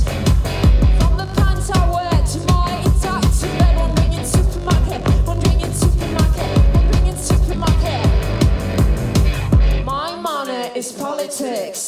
[1.00, 6.50] From the pants I wear to my intact bed, wandering in supermarket, wandering in supermarket,
[6.76, 8.04] wandering in supermarket.
[9.84, 11.81] My money is politics.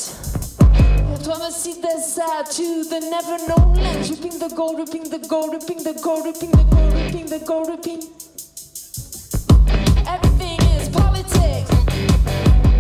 [1.24, 5.82] From the sea to the never known land, ripping the gold, ripping the gold, ripping
[5.82, 8.04] the gold, ripping the gold, ripping the gold, ripping.
[10.06, 11.72] Everything is politics.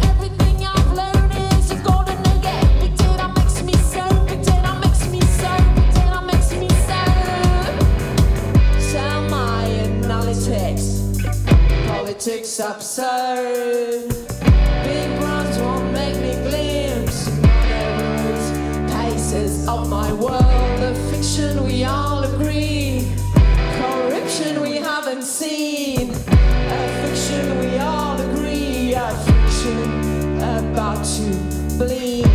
[0.03, 2.81] Everything I've learned is a golden nugget.
[2.81, 6.99] Big data makes me so, big data makes me so, big data makes me so.
[8.91, 10.85] So my analytics,
[11.87, 14.12] politics absurd.
[19.73, 20.79] Of my world.
[20.81, 23.07] A fiction we all agree,
[23.79, 26.11] corruption we haven't seen.
[26.11, 31.27] A fiction we all agree, a fiction about to
[31.77, 32.32] bleed.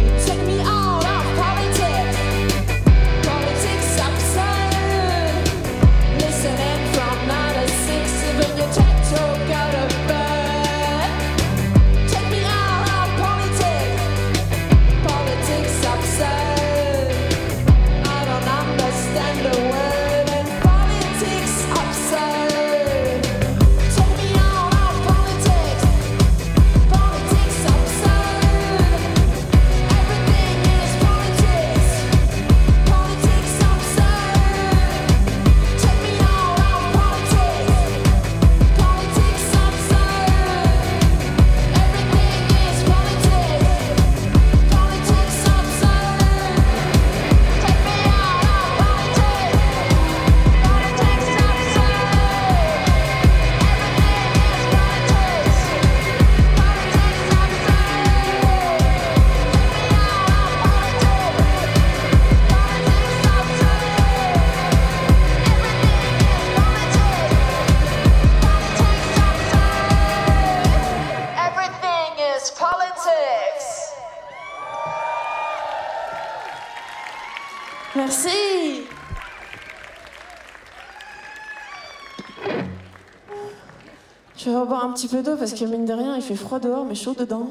[84.99, 87.51] Petit peu d'eau parce que mine de rien, il fait froid dehors mais chaud dedans.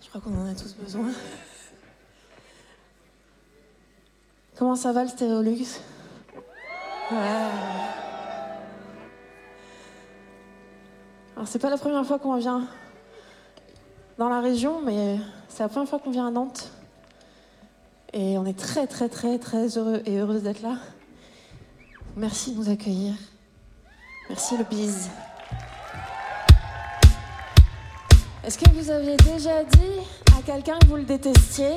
[0.00, 1.10] Je crois qu'on en a tous besoin.
[4.56, 5.80] Comment ça va le Stéréolux?
[7.10, 7.50] Alors
[11.46, 12.68] c'est pas la première fois qu'on vient
[14.18, 15.18] dans la région, mais
[15.48, 16.70] c'est la première fois qu'on vient à Nantes.
[18.18, 20.78] Et on est très très très très heureux et heureuse d'être là.
[22.16, 23.12] Merci de nous accueillir.
[24.30, 25.10] Merci le bise.
[28.42, 30.00] Est-ce que vous aviez déjà dit
[30.34, 31.72] à quelqu'un que vous le détestiez?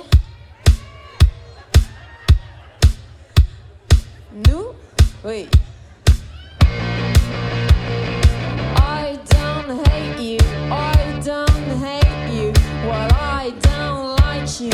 [4.47, 4.67] Nous?
[5.25, 5.45] Oui.
[8.77, 10.37] I don't hate you,
[10.71, 12.53] I don't hate you.
[12.87, 14.71] Well, I don't like you,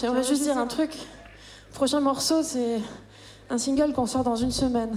[0.00, 0.96] J'aimerais juste dire un truc.
[1.74, 2.80] Prochain morceau, c'est
[3.50, 4.96] un single qu'on sort dans une semaine.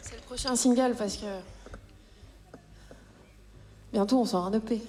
[0.00, 1.26] C'est le prochain single parce que
[3.92, 4.80] bientôt on sort un EP.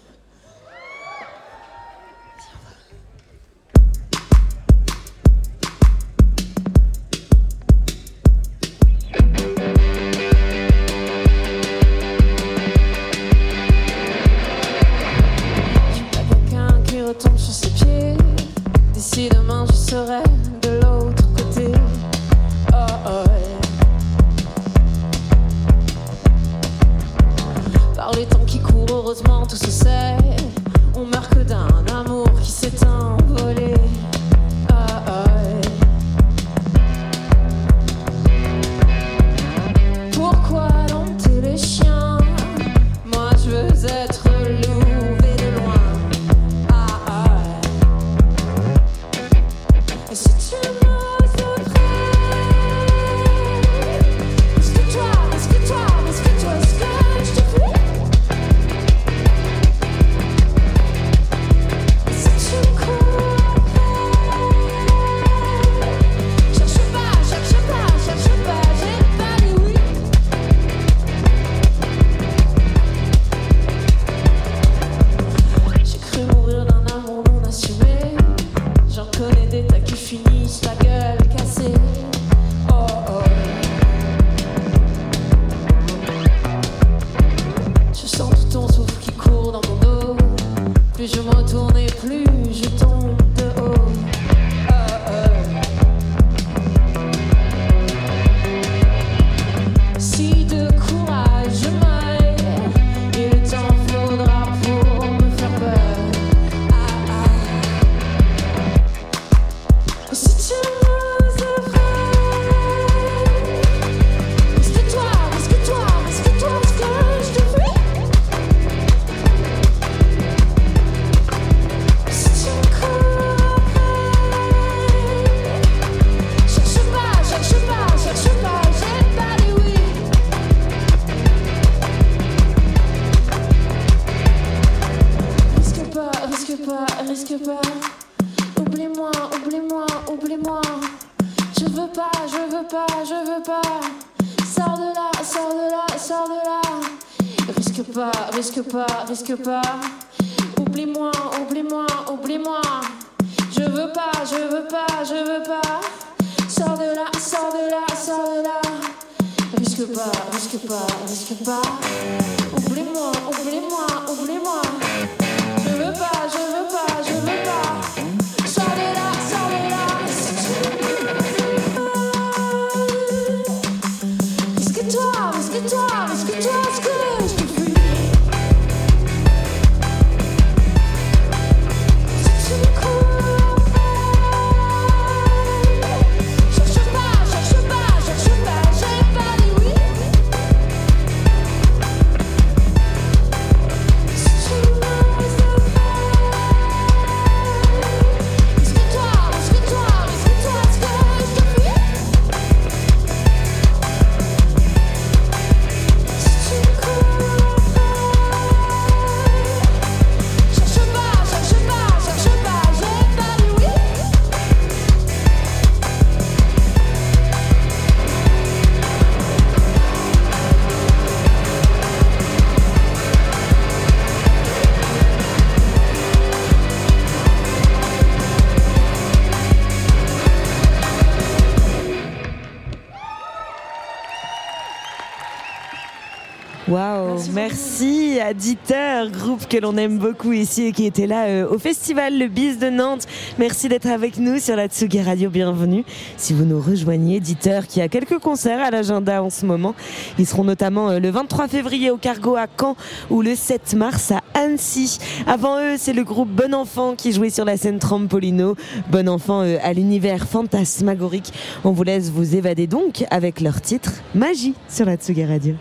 [238.29, 242.15] à Dieter, groupe que l'on aime beaucoup ici et qui était là euh, au festival
[242.15, 243.07] Le Bis de Nantes.
[243.39, 245.83] Merci d'être avec nous sur la Tsugi Radio, bienvenue.
[246.15, 249.73] Si vous nous rejoignez, Dieter qui a quelques concerts à l'agenda en ce moment.
[250.19, 252.75] Ils seront notamment euh, le 23 février au Cargo à Caen
[253.09, 254.99] ou le 7 mars à Annecy.
[255.25, 258.55] Avant eux, c'est le groupe Bon Enfant qui jouait sur la scène Trampolino.
[258.91, 261.33] Bon Enfant euh, à l'univers fantasmagorique.
[261.63, 265.55] On vous laisse vous évader donc avec leur titre Magie sur la Tsugi Radio.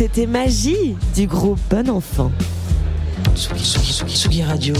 [0.00, 2.32] C'était Magie du groupe Bon Enfant.
[3.36, 4.74] Tsugi, Tsugi, Tsugi, Tsugi Radio.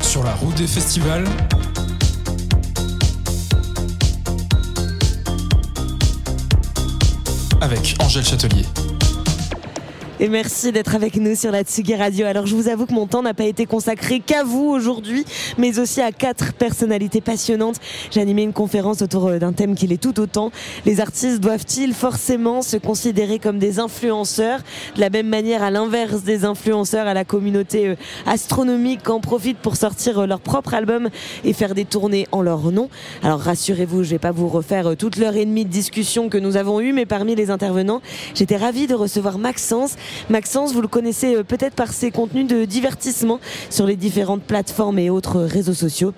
[0.00, 1.24] Sur la route des festivals.
[7.60, 8.64] Avec Angèle Châtelier.
[10.18, 12.24] Et merci d'être avec nous sur la Tsugi Radio.
[12.24, 15.26] Alors je vous avoue que mon temps n'a pas été consacré qu'à vous aujourd'hui,
[15.58, 17.76] mais aussi à quatre personnalités passionnantes.
[18.10, 20.52] J'ai animé une conférence autour euh, d'un thème qui l'est tout autant.
[20.86, 24.60] Les artistes doivent-ils forcément se considérer comme des influenceurs?
[24.94, 29.58] De la même manière, à l'inverse des influenceurs, à la communauté euh, astronomique en profite
[29.58, 31.10] pour sortir euh, leur propre album
[31.44, 32.88] et faire des tournées en leur nom.
[33.22, 36.56] Alors rassurez-vous, je vais pas vous refaire toute l'heure et demie de discussion que nous
[36.56, 38.00] avons eue, mais parmi les intervenants,
[38.34, 39.96] j'étais ravie de recevoir Maxence.
[40.30, 43.40] Maxence, vous le connaissez euh, peut-être par ses contenus de divertissement
[43.70, 46.12] sur les différentes plateformes et autres réseaux sociaux.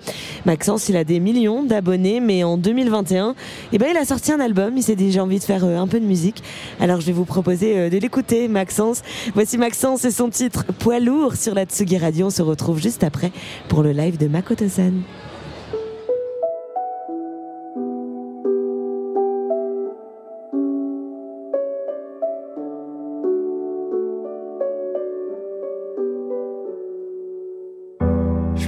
[0.45, 3.35] Maxence, il a des millions d'abonnés, mais en 2021,
[3.71, 4.77] eh ben, il a sorti un album.
[4.77, 6.43] Il s'est dit j'ai envie de faire euh, un peu de musique.
[6.79, 9.01] Alors je vais vous proposer euh, de l'écouter, Maxence.
[9.33, 12.27] Voici Maxence et son titre Poids lourd sur la Tsugi Radio.
[12.27, 13.31] On se retrouve juste après
[13.67, 14.93] pour le live de Makoto-san.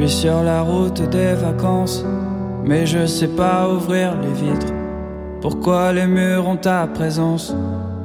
[0.07, 2.03] Suis sur la route des vacances,
[2.65, 4.73] mais je sais pas ouvrir les vitres.
[5.41, 7.55] Pourquoi les murs ont ta présence?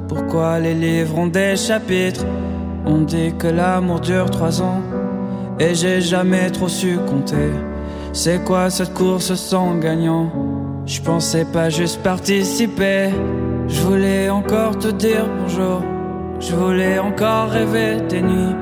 [0.07, 2.25] Pourquoi les livres ont des chapitres?
[2.85, 4.81] On dit que l'amour dure trois ans,
[5.59, 7.51] et j'ai jamais trop su compter.
[8.13, 10.31] C'est quoi cette course sans gagnant?
[10.85, 13.09] Je pensais pas juste participer.
[13.67, 15.81] Je voulais encore te dire bonjour.
[16.39, 18.55] Je voulais encore rêver des nuits.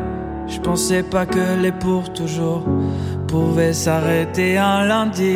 [0.48, 2.64] Je pensais pas que les pour toujours
[3.36, 5.36] pouvaient s'arrêter un lundi.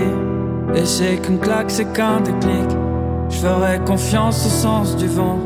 [0.73, 2.69] Et c'est qu'une claque, c'est qu'un déclic.
[3.29, 5.39] Je ferais confiance au sens du vent.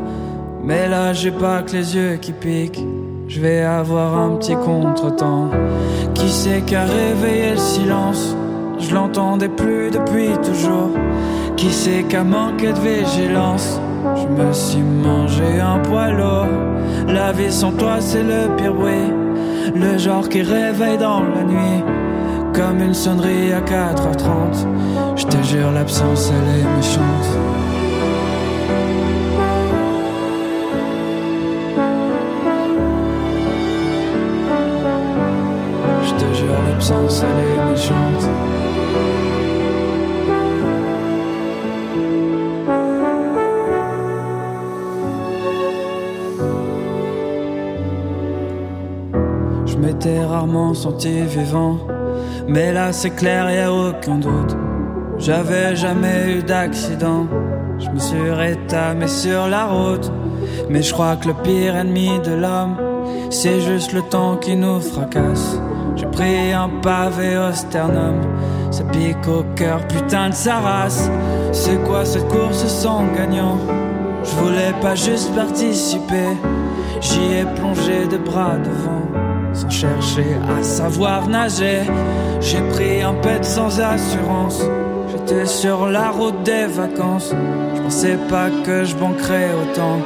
[0.62, 2.84] Mais là, j'ai pas que les yeux qui piquent.
[3.26, 5.50] Je vais avoir un petit contretemps.
[6.14, 8.36] Qui c'est qui a réveillé le silence?
[8.78, 10.90] Je l'entendais plus depuis toujours.
[11.56, 13.80] Qui c'est qui a manqué de vigilance?
[14.14, 16.54] Je me suis mangé un poil lourd.
[17.08, 19.10] La vie sans toi, c'est le pire bruit.
[19.74, 21.82] Le genre qui réveille dans la nuit.
[22.54, 24.66] Comme une sonnerie à 4h30.
[25.16, 27.04] Je te jure, l'absence, elle est méchante.
[36.04, 38.24] Je te jure, l'absence, elle est méchante.
[49.66, 51.78] Je m'étais rarement senti vivant,
[52.48, 54.56] mais là c'est clair, y a aucun doute.
[55.18, 57.26] J'avais jamais eu d'accident,
[57.78, 60.10] je me suis rétamé sur la route.
[60.68, 62.76] Mais je crois que le pire ennemi de l'homme,
[63.30, 65.58] c'est juste le temps qui nous fracasse.
[65.96, 68.20] J'ai pris un pavé au sternum,
[68.70, 71.10] ça pique au cœur, putain de sa race.
[71.52, 73.58] C'est quoi cette course sans gagnant?
[74.24, 76.36] Je voulais pas juste participer,
[77.00, 78.93] j'y ai plongé de bras devant
[79.54, 80.26] sans chercher
[80.58, 81.82] à savoir nager.
[82.40, 84.62] J'ai pris un pet sans assurance.
[85.10, 87.32] J'étais sur la route des vacances.
[87.76, 89.98] Je pensais pas que je banquerais autant.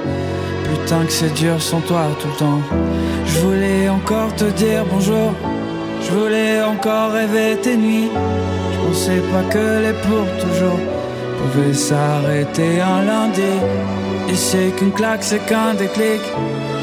[0.64, 2.61] Putain que c'est dur sans toi tout le temps.
[3.24, 5.32] Je voulais encore te dire bonjour.
[6.03, 8.11] Je voulais encore rêver tes nuits.
[8.72, 10.78] Je pensais pas que les pour toujours
[11.38, 13.55] pouvaient s'arrêter un lundi.
[14.30, 16.20] Et c'est qu'une claque, c'est qu'un déclic.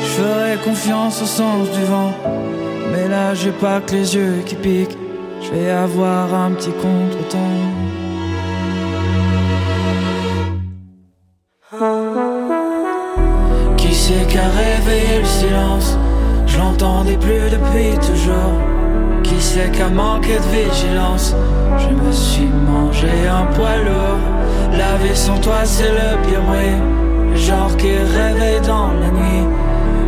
[0.01, 2.11] Je ferais confiance au sens du vent.
[2.95, 4.97] Mais là, j'ai pas que les yeux qui piquent.
[5.41, 7.37] Je vais avoir un petit contre-temps.
[13.75, 15.97] Qui c'est qui a réveillé le silence?
[16.47, 18.55] Je l'entendais plus depuis toujours.
[19.23, 21.35] Qui c'est qui a manqué de vigilance?
[21.77, 24.23] Je me suis mangé un poids lourd.
[24.71, 27.37] La vie sans toi, c'est le pire bruit.
[27.45, 29.45] Genre qui réveille dans la nuit.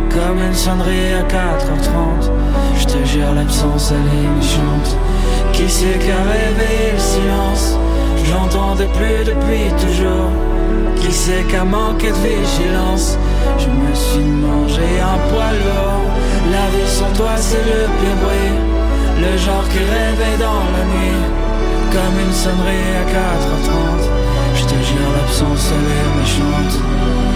[0.08, 2.30] Comme une sonnerie à 4h30.
[2.78, 4.96] Je te jure, l'absence, elle est méchante.
[5.52, 7.76] Qui c'est qui a réveillé le silence?
[8.24, 10.30] Je l'entendais plus depuis toujours.
[11.00, 13.18] Qui c'est qui a manqué de vigilance?
[13.58, 16.02] Je me suis mangé un poids lourd.
[16.52, 18.56] La vie sans toi, c'est le pire bruit.
[19.24, 21.22] Le genre qui réveille dans la nuit.
[21.92, 24.06] Comme une sonnerie à 4h30.
[24.54, 26.74] Je te jure, l'absence, elle est méchante.
[26.74, 27.27] Je te jure, l'absence, elle est méchante.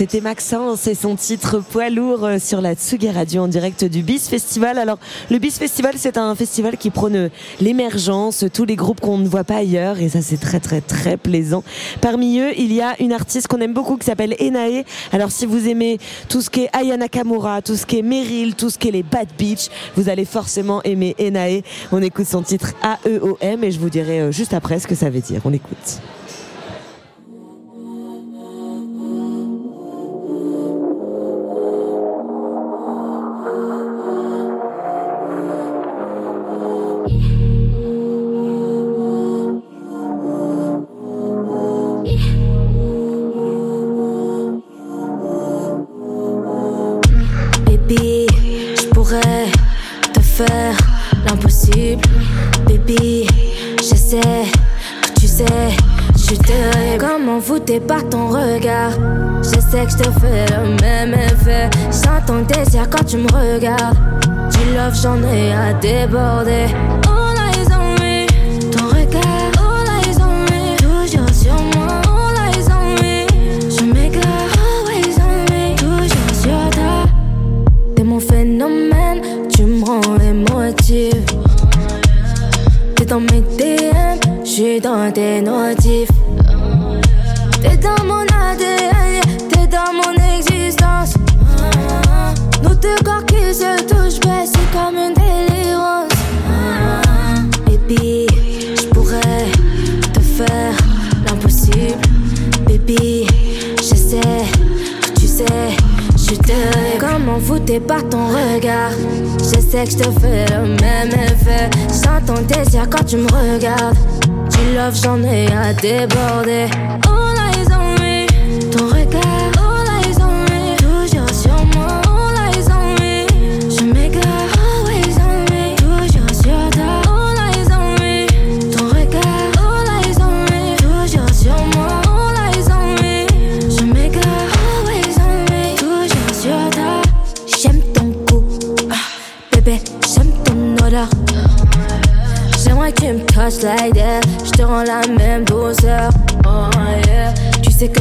[0.00, 4.02] C'était Maxence et son titre poids lourd euh, sur la Tsugi Radio en direct du
[4.02, 4.78] BIS Festival.
[4.78, 4.98] Alors,
[5.30, 7.28] le BIS Festival, c'est un festival qui prône
[7.60, 11.18] l'émergence, tous les groupes qu'on ne voit pas ailleurs et ça, c'est très, très, très
[11.18, 11.62] plaisant.
[12.00, 14.84] Parmi eux, il y a une artiste qu'on aime beaucoup qui s'appelle Enae.
[15.12, 15.98] Alors, si vous aimez
[16.30, 18.92] tout ce qui est Aya Nakamura, tout ce qui est Meryl, tout ce qui est
[18.92, 21.60] les Bad Beach, vous allez forcément aimer Enae.
[21.92, 25.10] On écoute son titre AEOM et je vous dirai euh, juste après ce que ça
[25.10, 25.42] veut dire.
[25.44, 26.00] On écoute.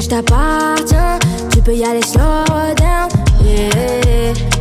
[0.10, 2.44] Tu peux y aller slow
[2.77, 3.10] down.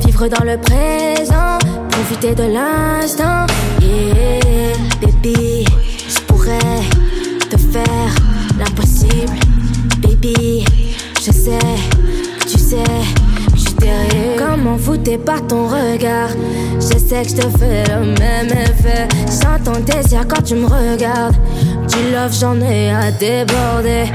[0.04, 1.58] Vivre dans le présent.
[1.90, 3.46] Profiter de l'instant.
[3.80, 4.76] Yeah.
[5.00, 5.64] Baby,
[6.06, 6.82] je pourrais
[7.48, 8.14] te faire
[8.58, 9.32] l'impossible.
[10.02, 10.66] Baby,
[11.16, 11.58] je sais
[12.46, 12.76] tu sais.
[13.56, 14.36] Je terrible.
[14.38, 16.28] Comment voûté par ton regard?
[16.76, 19.08] Je sais que je te fais le même effet.
[19.28, 21.36] Sans ton désir quand tu me regardes.
[21.88, 24.12] Du love, j'en ai à déborder.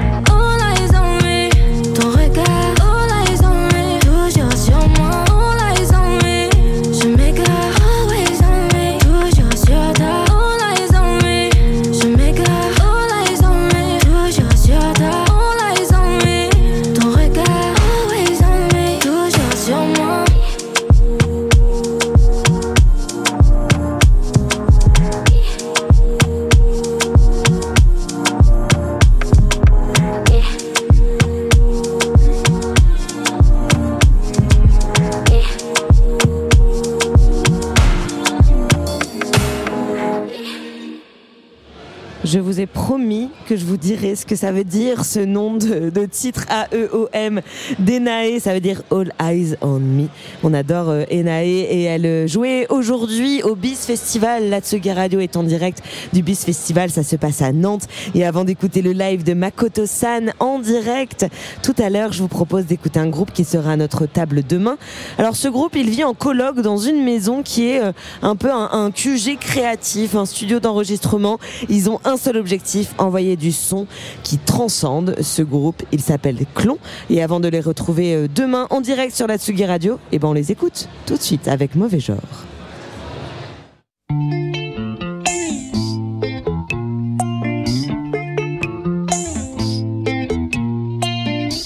[42.63, 46.05] Ai promis que je vous dirais ce que ça veut dire ce nom de, de
[46.05, 47.41] titre AEOM
[47.79, 48.39] d'Enae.
[48.39, 50.07] Ça veut dire All Eyes on Me.
[50.43, 54.49] On adore euh, Enae et elle euh, jouait aujourd'hui au BIS Festival.
[54.49, 55.83] La Tsugi Radio est en direct
[56.13, 56.89] du BIS Festival.
[56.89, 57.87] Ça se passe à Nantes.
[58.15, 61.27] Et avant d'écouter le live de Makoto San en direct,
[61.63, 64.77] tout à l'heure, je vous propose d'écouter un groupe qui sera à notre table demain.
[65.17, 67.91] Alors ce groupe, il vit en colloque dans une maison qui est euh,
[68.21, 71.39] un peu un, un QG créatif, un studio d'enregistrement.
[71.67, 72.52] Ils ont un seul objectif,
[72.97, 73.87] envoyer du son
[74.23, 75.83] qui transcende ce groupe.
[75.91, 76.77] Il s'appelle Clon.
[77.09, 80.29] Et avant de les retrouver euh, demain en direct sur la Tsugi Radio, eh ben
[80.29, 82.17] on les écoute tout de suite avec Mauvais Genre.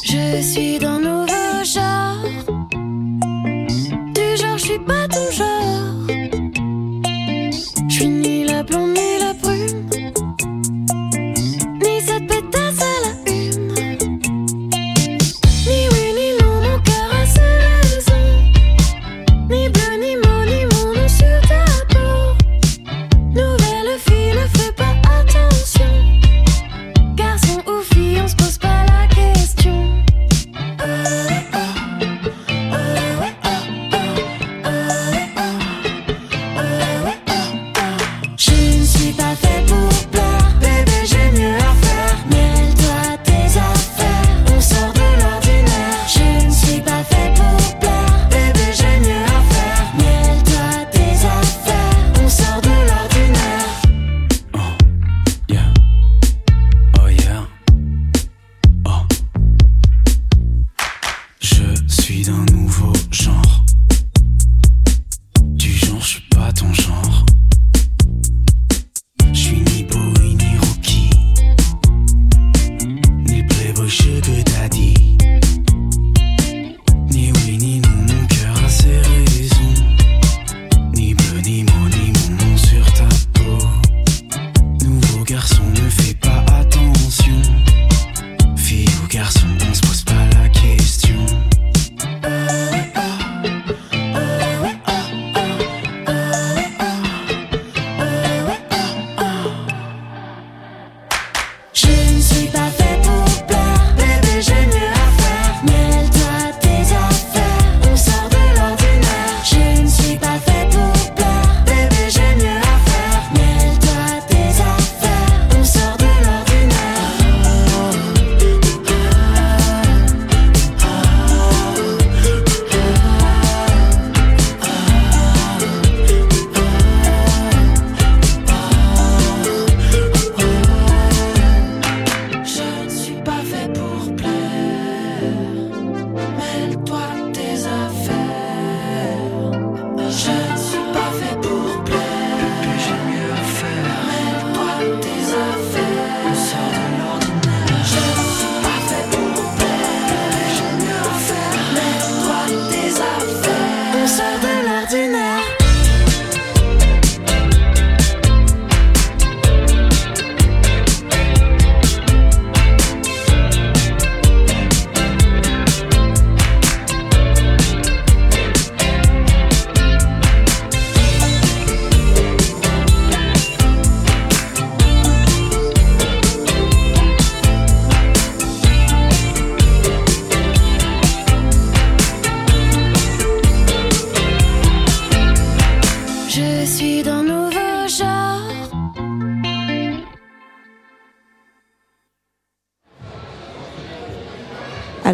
[0.04, 0.97] Je suis d'un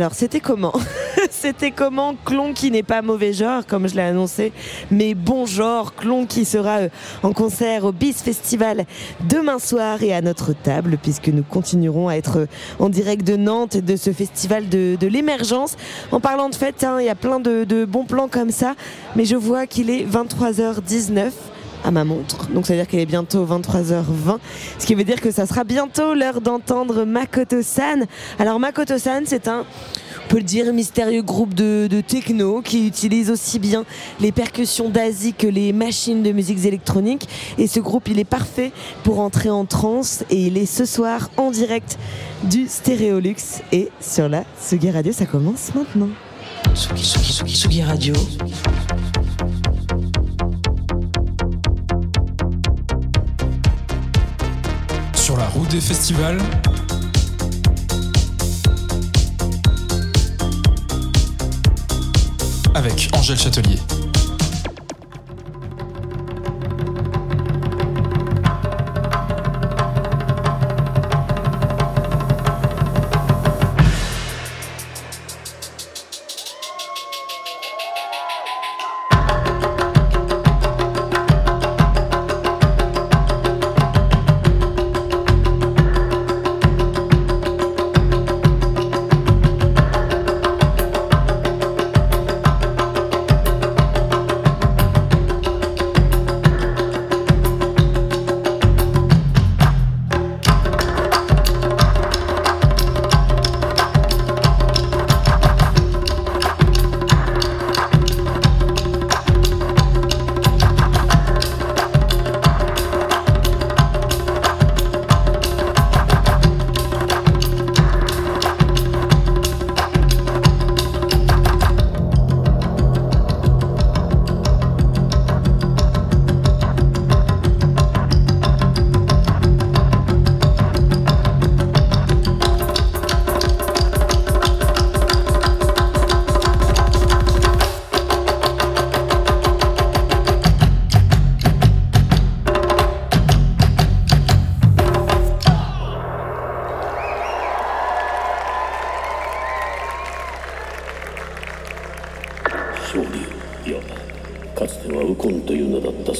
[0.03, 0.73] Alors, c'était comment
[1.29, 4.51] C'était comment Clon qui n'est pas mauvais genre, comme je l'ai annoncé,
[4.91, 5.95] mais bon genre.
[5.95, 6.89] Clon qui sera euh,
[7.23, 8.85] en concert au Bis Festival
[9.29, 12.45] demain soir et à notre table, puisque nous continuerons à être euh,
[12.79, 15.77] en direct de Nantes et de ce festival de, l'émergence.
[16.11, 18.75] En parlant de fête, hein, il y a plein de bons plans comme ça,
[19.15, 21.31] mais je vois qu'il est 23h19
[21.83, 22.49] à ma montre.
[22.49, 24.37] Donc ça veut dire qu'il est bientôt 23h20.
[24.79, 28.05] Ce qui veut dire que ça sera bientôt l'heure d'entendre Makoto-san.
[28.39, 29.65] Alors Makoto-san, c'est un
[30.25, 33.83] on peut le dire, mystérieux groupe de, de techno qui utilise aussi bien
[34.19, 37.27] les percussions d'Asie que les machines de musiques électroniques.
[37.57, 38.71] Et ce groupe, il est parfait
[39.03, 40.23] pour entrer en transe.
[40.29, 41.97] Et il est ce soir en direct
[42.43, 43.61] du Stéréolux.
[43.71, 46.09] Et sur la Sugi Radio, ça commence maintenant.
[46.73, 48.13] Sugi, Sugi, Sugi, Sugi Radio.
[55.53, 56.41] Route des festivals.
[62.73, 63.79] Avec Angèle Châtelier.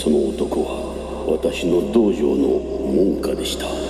[0.04, 3.83] その男は私の道場の門下でした。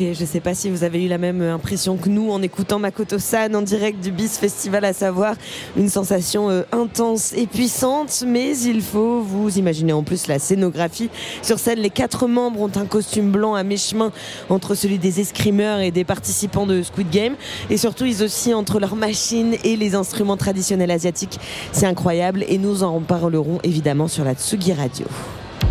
[0.00, 2.40] Je ne sais pas si vous avez eu la même euh, impression que nous en
[2.40, 5.34] écoutant Makoto San en direct du BIS Festival, à savoir
[5.76, 8.22] une sensation euh, intense et puissante.
[8.24, 11.10] Mais il faut vous imaginer en plus la scénographie.
[11.42, 14.12] Sur scène, les quatre membres ont un costume blanc à mi-chemin
[14.50, 17.34] entre celui des escrimeurs et des participants de Squid Game.
[17.68, 21.40] Et surtout, ils oscillent entre leurs machines et les instruments traditionnels asiatiques.
[21.72, 25.06] C'est incroyable et nous en parlerons évidemment sur la Tsugi Radio.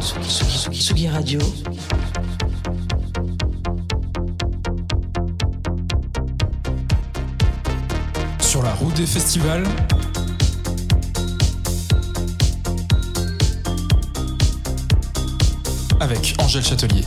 [0.02, 1.40] Tsugi, Tsugi, Tsugi Radio.
[8.98, 9.64] des festivals.
[16.00, 17.04] Avec Angèle Châtelier.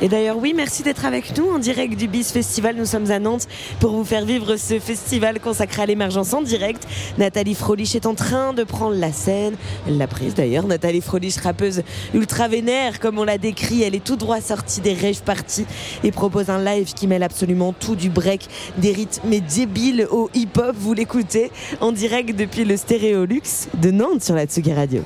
[0.00, 2.76] Et d'ailleurs, oui, merci d'être avec nous en direct du BIS Festival.
[2.76, 3.48] Nous sommes à Nantes
[3.80, 6.86] pour vous faire vivre ce festival consacré à l'émergence en direct
[7.18, 9.54] Nathalie Frolich est en train de prendre la scène.
[9.86, 10.66] Elle l'a prise d'ailleurs.
[10.66, 11.82] Nathalie Frolich, rappeuse
[12.14, 15.66] ultra vénère, comme on l'a décrit, elle est tout droit sortie des rêves parties
[16.04, 18.46] et propose un live qui mêle absolument tout du break,
[18.76, 20.76] des rythmes débiles au hip-hop.
[20.78, 21.50] Vous l'écoutez
[21.80, 25.02] en direct depuis le Stéréolux de Nantes sur la Tsugi Radio.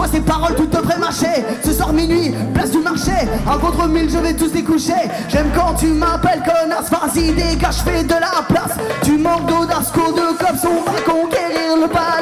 [0.00, 3.12] Vois ces paroles tout devrait marcher Ce soir minuit, place du marché.
[3.46, 4.94] Un contre mille, je vais tous découcher
[5.28, 6.90] J'aime quand tu m'appelles connasse.
[6.90, 8.78] Vas-y dégage, fais de la place.
[9.02, 12.19] Tu manques d'audace, qu'au de cops On va conquérir le palais.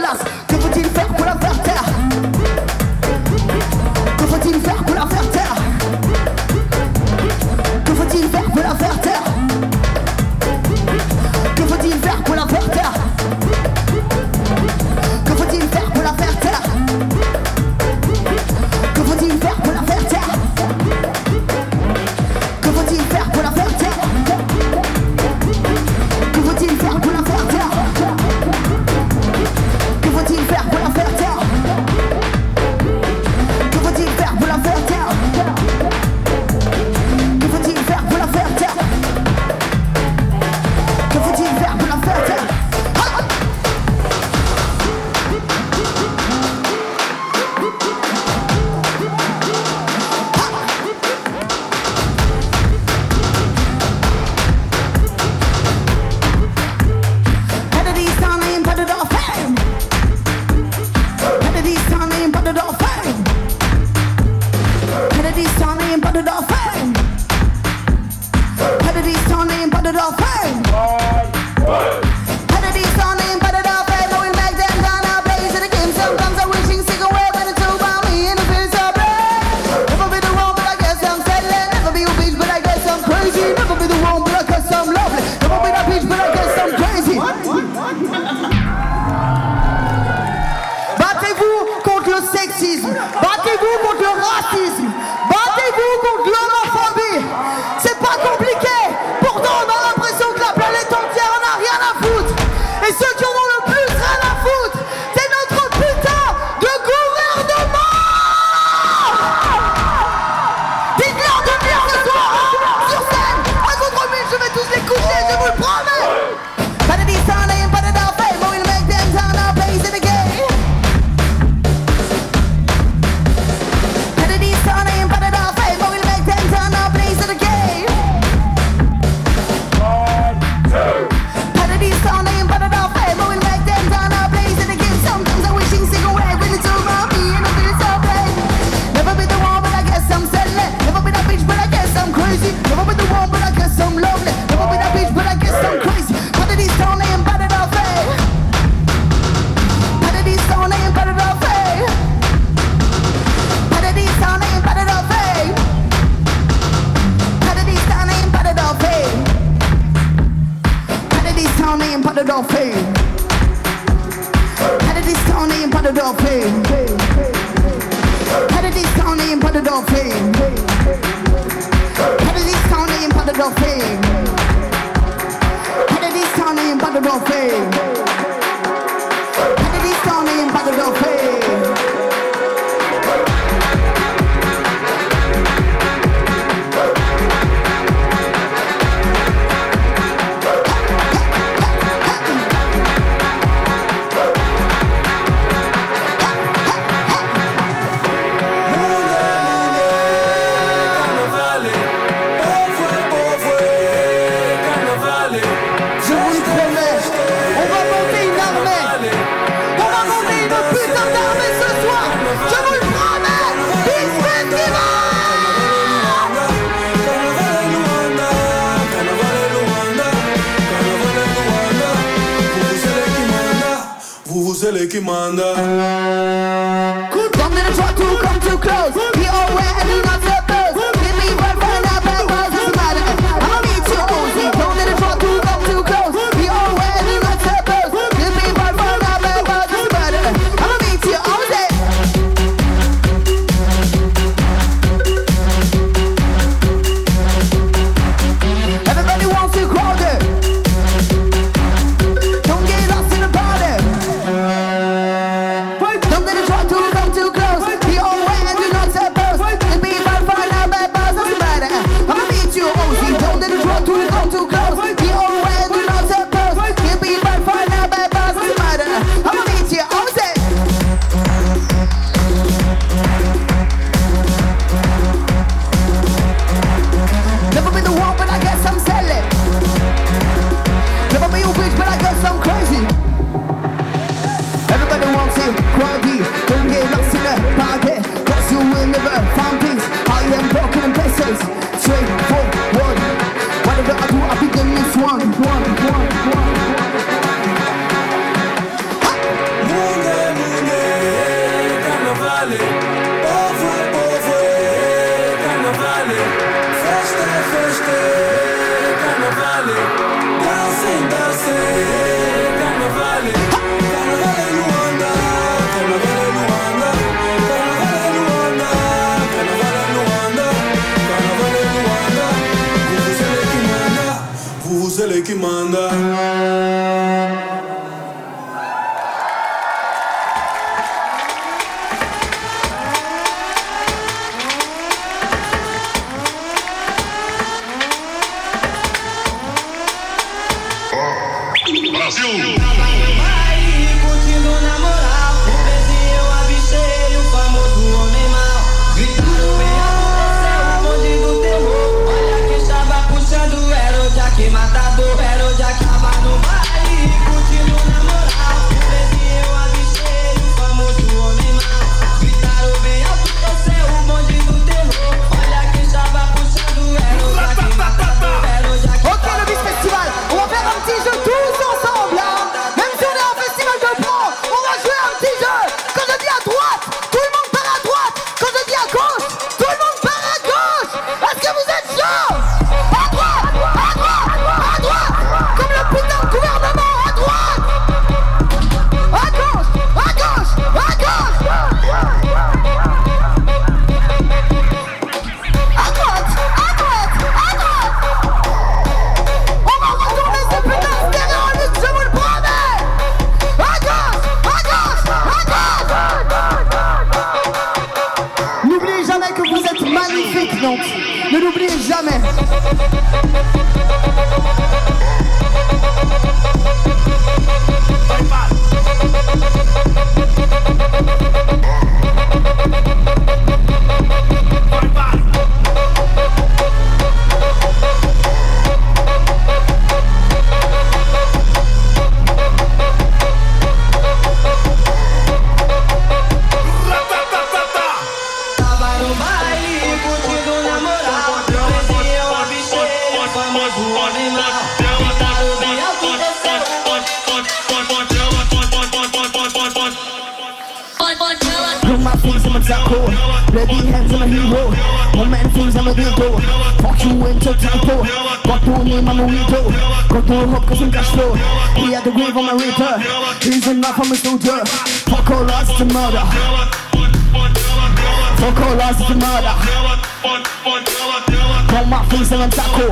[472.58, 472.90] Saco.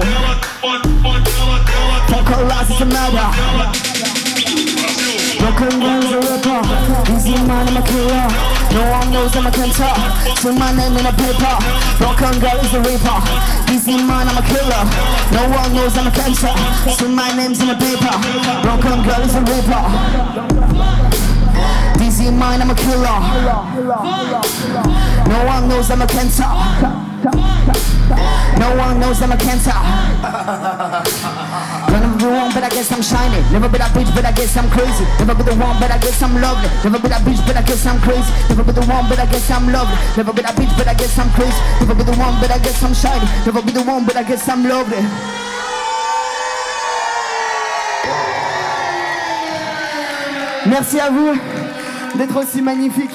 [2.06, 3.26] Toca Rasimara.
[5.40, 6.62] Broken wings a ripper,
[7.10, 8.28] easy mind I'm a killer.
[8.70, 9.94] No one knows I'm a cantor.
[10.38, 11.56] See my name in a paper.
[11.98, 13.18] Broken girl is a reaper,
[13.74, 14.82] easy mind I'm a killer.
[15.34, 16.55] No one knows I'm a cantor.
[16.94, 18.14] See my name's in a paper.
[18.62, 20.76] Broken girl is a reaper.
[21.98, 23.18] Dizzy mind, I'm a killer.
[25.28, 27.05] No one knows I'm a cancer.
[27.32, 29.74] No one knows I'm a cancer.
[31.90, 33.43] When I'm the one, but I guess I'm shining.
[33.53, 35.05] Never been a bitch, but I guess I'm crazy.
[35.19, 36.69] Never been the one, but I guess I'm lovely.
[36.85, 38.31] Never been a bitch, but I guess I'm crazy.
[38.48, 39.97] Never been the one, but I guess I'm lovely.
[40.16, 41.59] Never been a bitch, but I guess I'm crazy.
[41.81, 43.28] Never been the one, but I guess I'm shining.
[43.44, 45.03] Never been the one, but I guess I'm lovely.
[50.66, 51.39] Merci à vous
[52.16, 53.15] d'être aussi magnifique.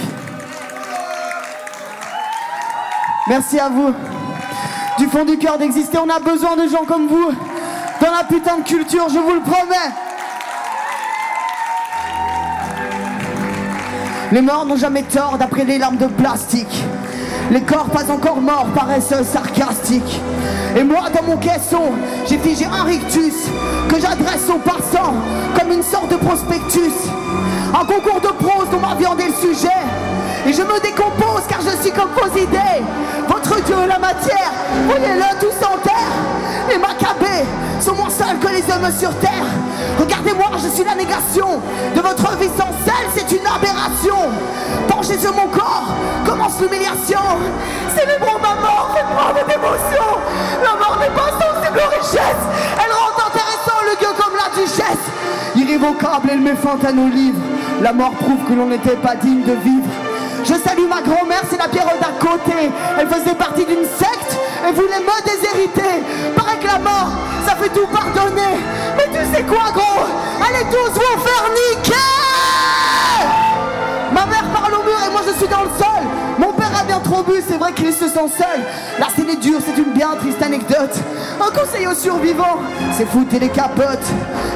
[3.27, 3.93] Merci à vous.
[4.97, 7.31] Du fond du cœur d'exister, on a besoin de gens comme vous
[8.01, 9.75] dans la putain de culture, je vous le promets.
[14.31, 16.83] Les morts n'ont jamais tort d'après les larmes de plastique.
[17.51, 20.19] Les corps pas encore morts paraissent sarcastiques.
[20.75, 21.91] Et moi, dans mon caisson,
[22.27, 23.35] j'ai figé un rictus
[23.87, 25.13] que j'adresse aux passants
[25.59, 26.91] comme une sorte de prospectus.
[27.79, 28.29] Un concours de
[28.71, 29.69] dont ma viande est le sujet.
[30.47, 32.81] Et je me décompose car je suis comme vos idées.
[33.27, 34.51] Votre Dieu, la matière,
[34.87, 36.11] voyez-le tous en terre.
[36.69, 37.45] Les macabées
[37.79, 39.45] sont moins sales que les hommes sur terre.
[39.99, 41.59] Regardez-moi, je suis la négation
[41.95, 44.29] de votre vie sans sel, c'est une aberration.
[44.87, 45.87] Penchez sur mon corps,
[46.25, 47.19] commence l'humiliation.
[47.95, 50.05] Célébrons ma mort, faites-moi avec émotion.
[50.63, 52.43] La mort n'est pas sensible aux richesses,
[52.77, 55.05] elle rend intéressant le gueux comme la duchesse.
[55.55, 57.41] Irrévocable, elle met fin à nos livres.
[57.81, 59.89] La mort prouve que l'on n'était pas digne de vivre.
[60.43, 62.69] Je salue ma grand-mère, c'est la pierre d'à côté.
[62.99, 64.37] Elle faisait partie d'une secte
[64.67, 66.03] et voulait me déshériter.
[66.35, 67.09] Paraît que la mort,
[67.43, 68.53] ça fait tout pardonner.
[68.97, 70.05] Mais tu sais quoi, gros?
[70.45, 71.95] Allez tous vous faire niquer
[74.13, 76.03] Ma mère parle au mur et moi je suis dans le sol.
[76.83, 78.61] Bien trop c'est vrai qu'il se sent seul.
[78.99, 80.95] La scène est dure, c'est une bien triste anecdote.
[81.39, 82.59] Un conseil aux survivants,
[82.93, 84.07] c'est foutre les capotes.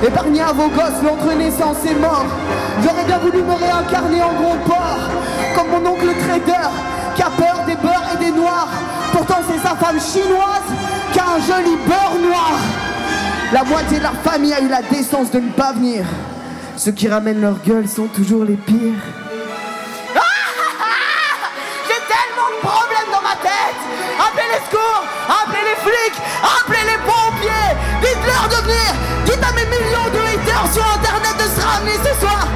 [0.05, 2.25] Épargnez à vos gosses l'entre naissance et mort.
[2.83, 4.99] J'aurais bien voulu me réincarner en gros porc.
[5.55, 6.69] Comme mon oncle trader,
[7.15, 8.69] qui a peur des beurres et des noirs.
[9.11, 10.69] Pourtant c'est sa femme chinoise
[11.13, 12.59] qui a un joli beurre noir.
[13.53, 16.05] La moitié de leur famille a eu la décence de ne pas venir.
[16.77, 19.24] Ceux qui ramènent leur gueule sont toujours les pires.
[24.55, 27.75] Appelez les flics Appelez les pompiers.
[28.01, 28.93] Dites-leur de venir.
[29.25, 32.47] Dites à mes millions de haters sur internet de se ramener ce soir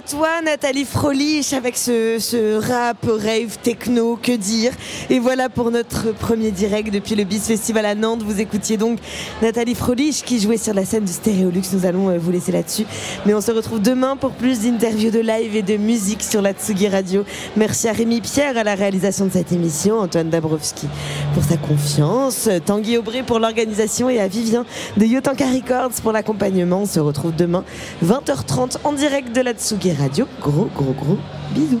[0.00, 4.72] à toi Nathalie Frolich avec ce, rap, rave, techno, que dire.
[5.10, 8.22] Et voilà pour notre premier direct depuis le Bis Festival à Nantes.
[8.22, 8.98] Vous écoutiez donc
[9.42, 11.62] Nathalie Frolich qui jouait sur la scène du Stéréolux.
[11.74, 12.86] Nous allons euh, vous laisser là-dessus.
[13.26, 16.54] Mais on se retrouve demain pour plus d'interviews de live et de musique sur la
[16.54, 17.24] Tsugi Radio.
[17.56, 20.88] Merci à Rémi Pierre à la réalisation de cette émission, Antoine Dabrowski
[21.34, 24.64] pour sa confiance, Tanguy Aubry pour l'organisation et à Vivien
[24.96, 26.82] de Yotanka Records pour l'accompagnement.
[26.82, 27.64] On se retrouve demain
[28.04, 30.26] 20h30 en direct de la Tsugi Radio.
[30.40, 31.18] Gros, gros, gros
[31.52, 31.80] bisous.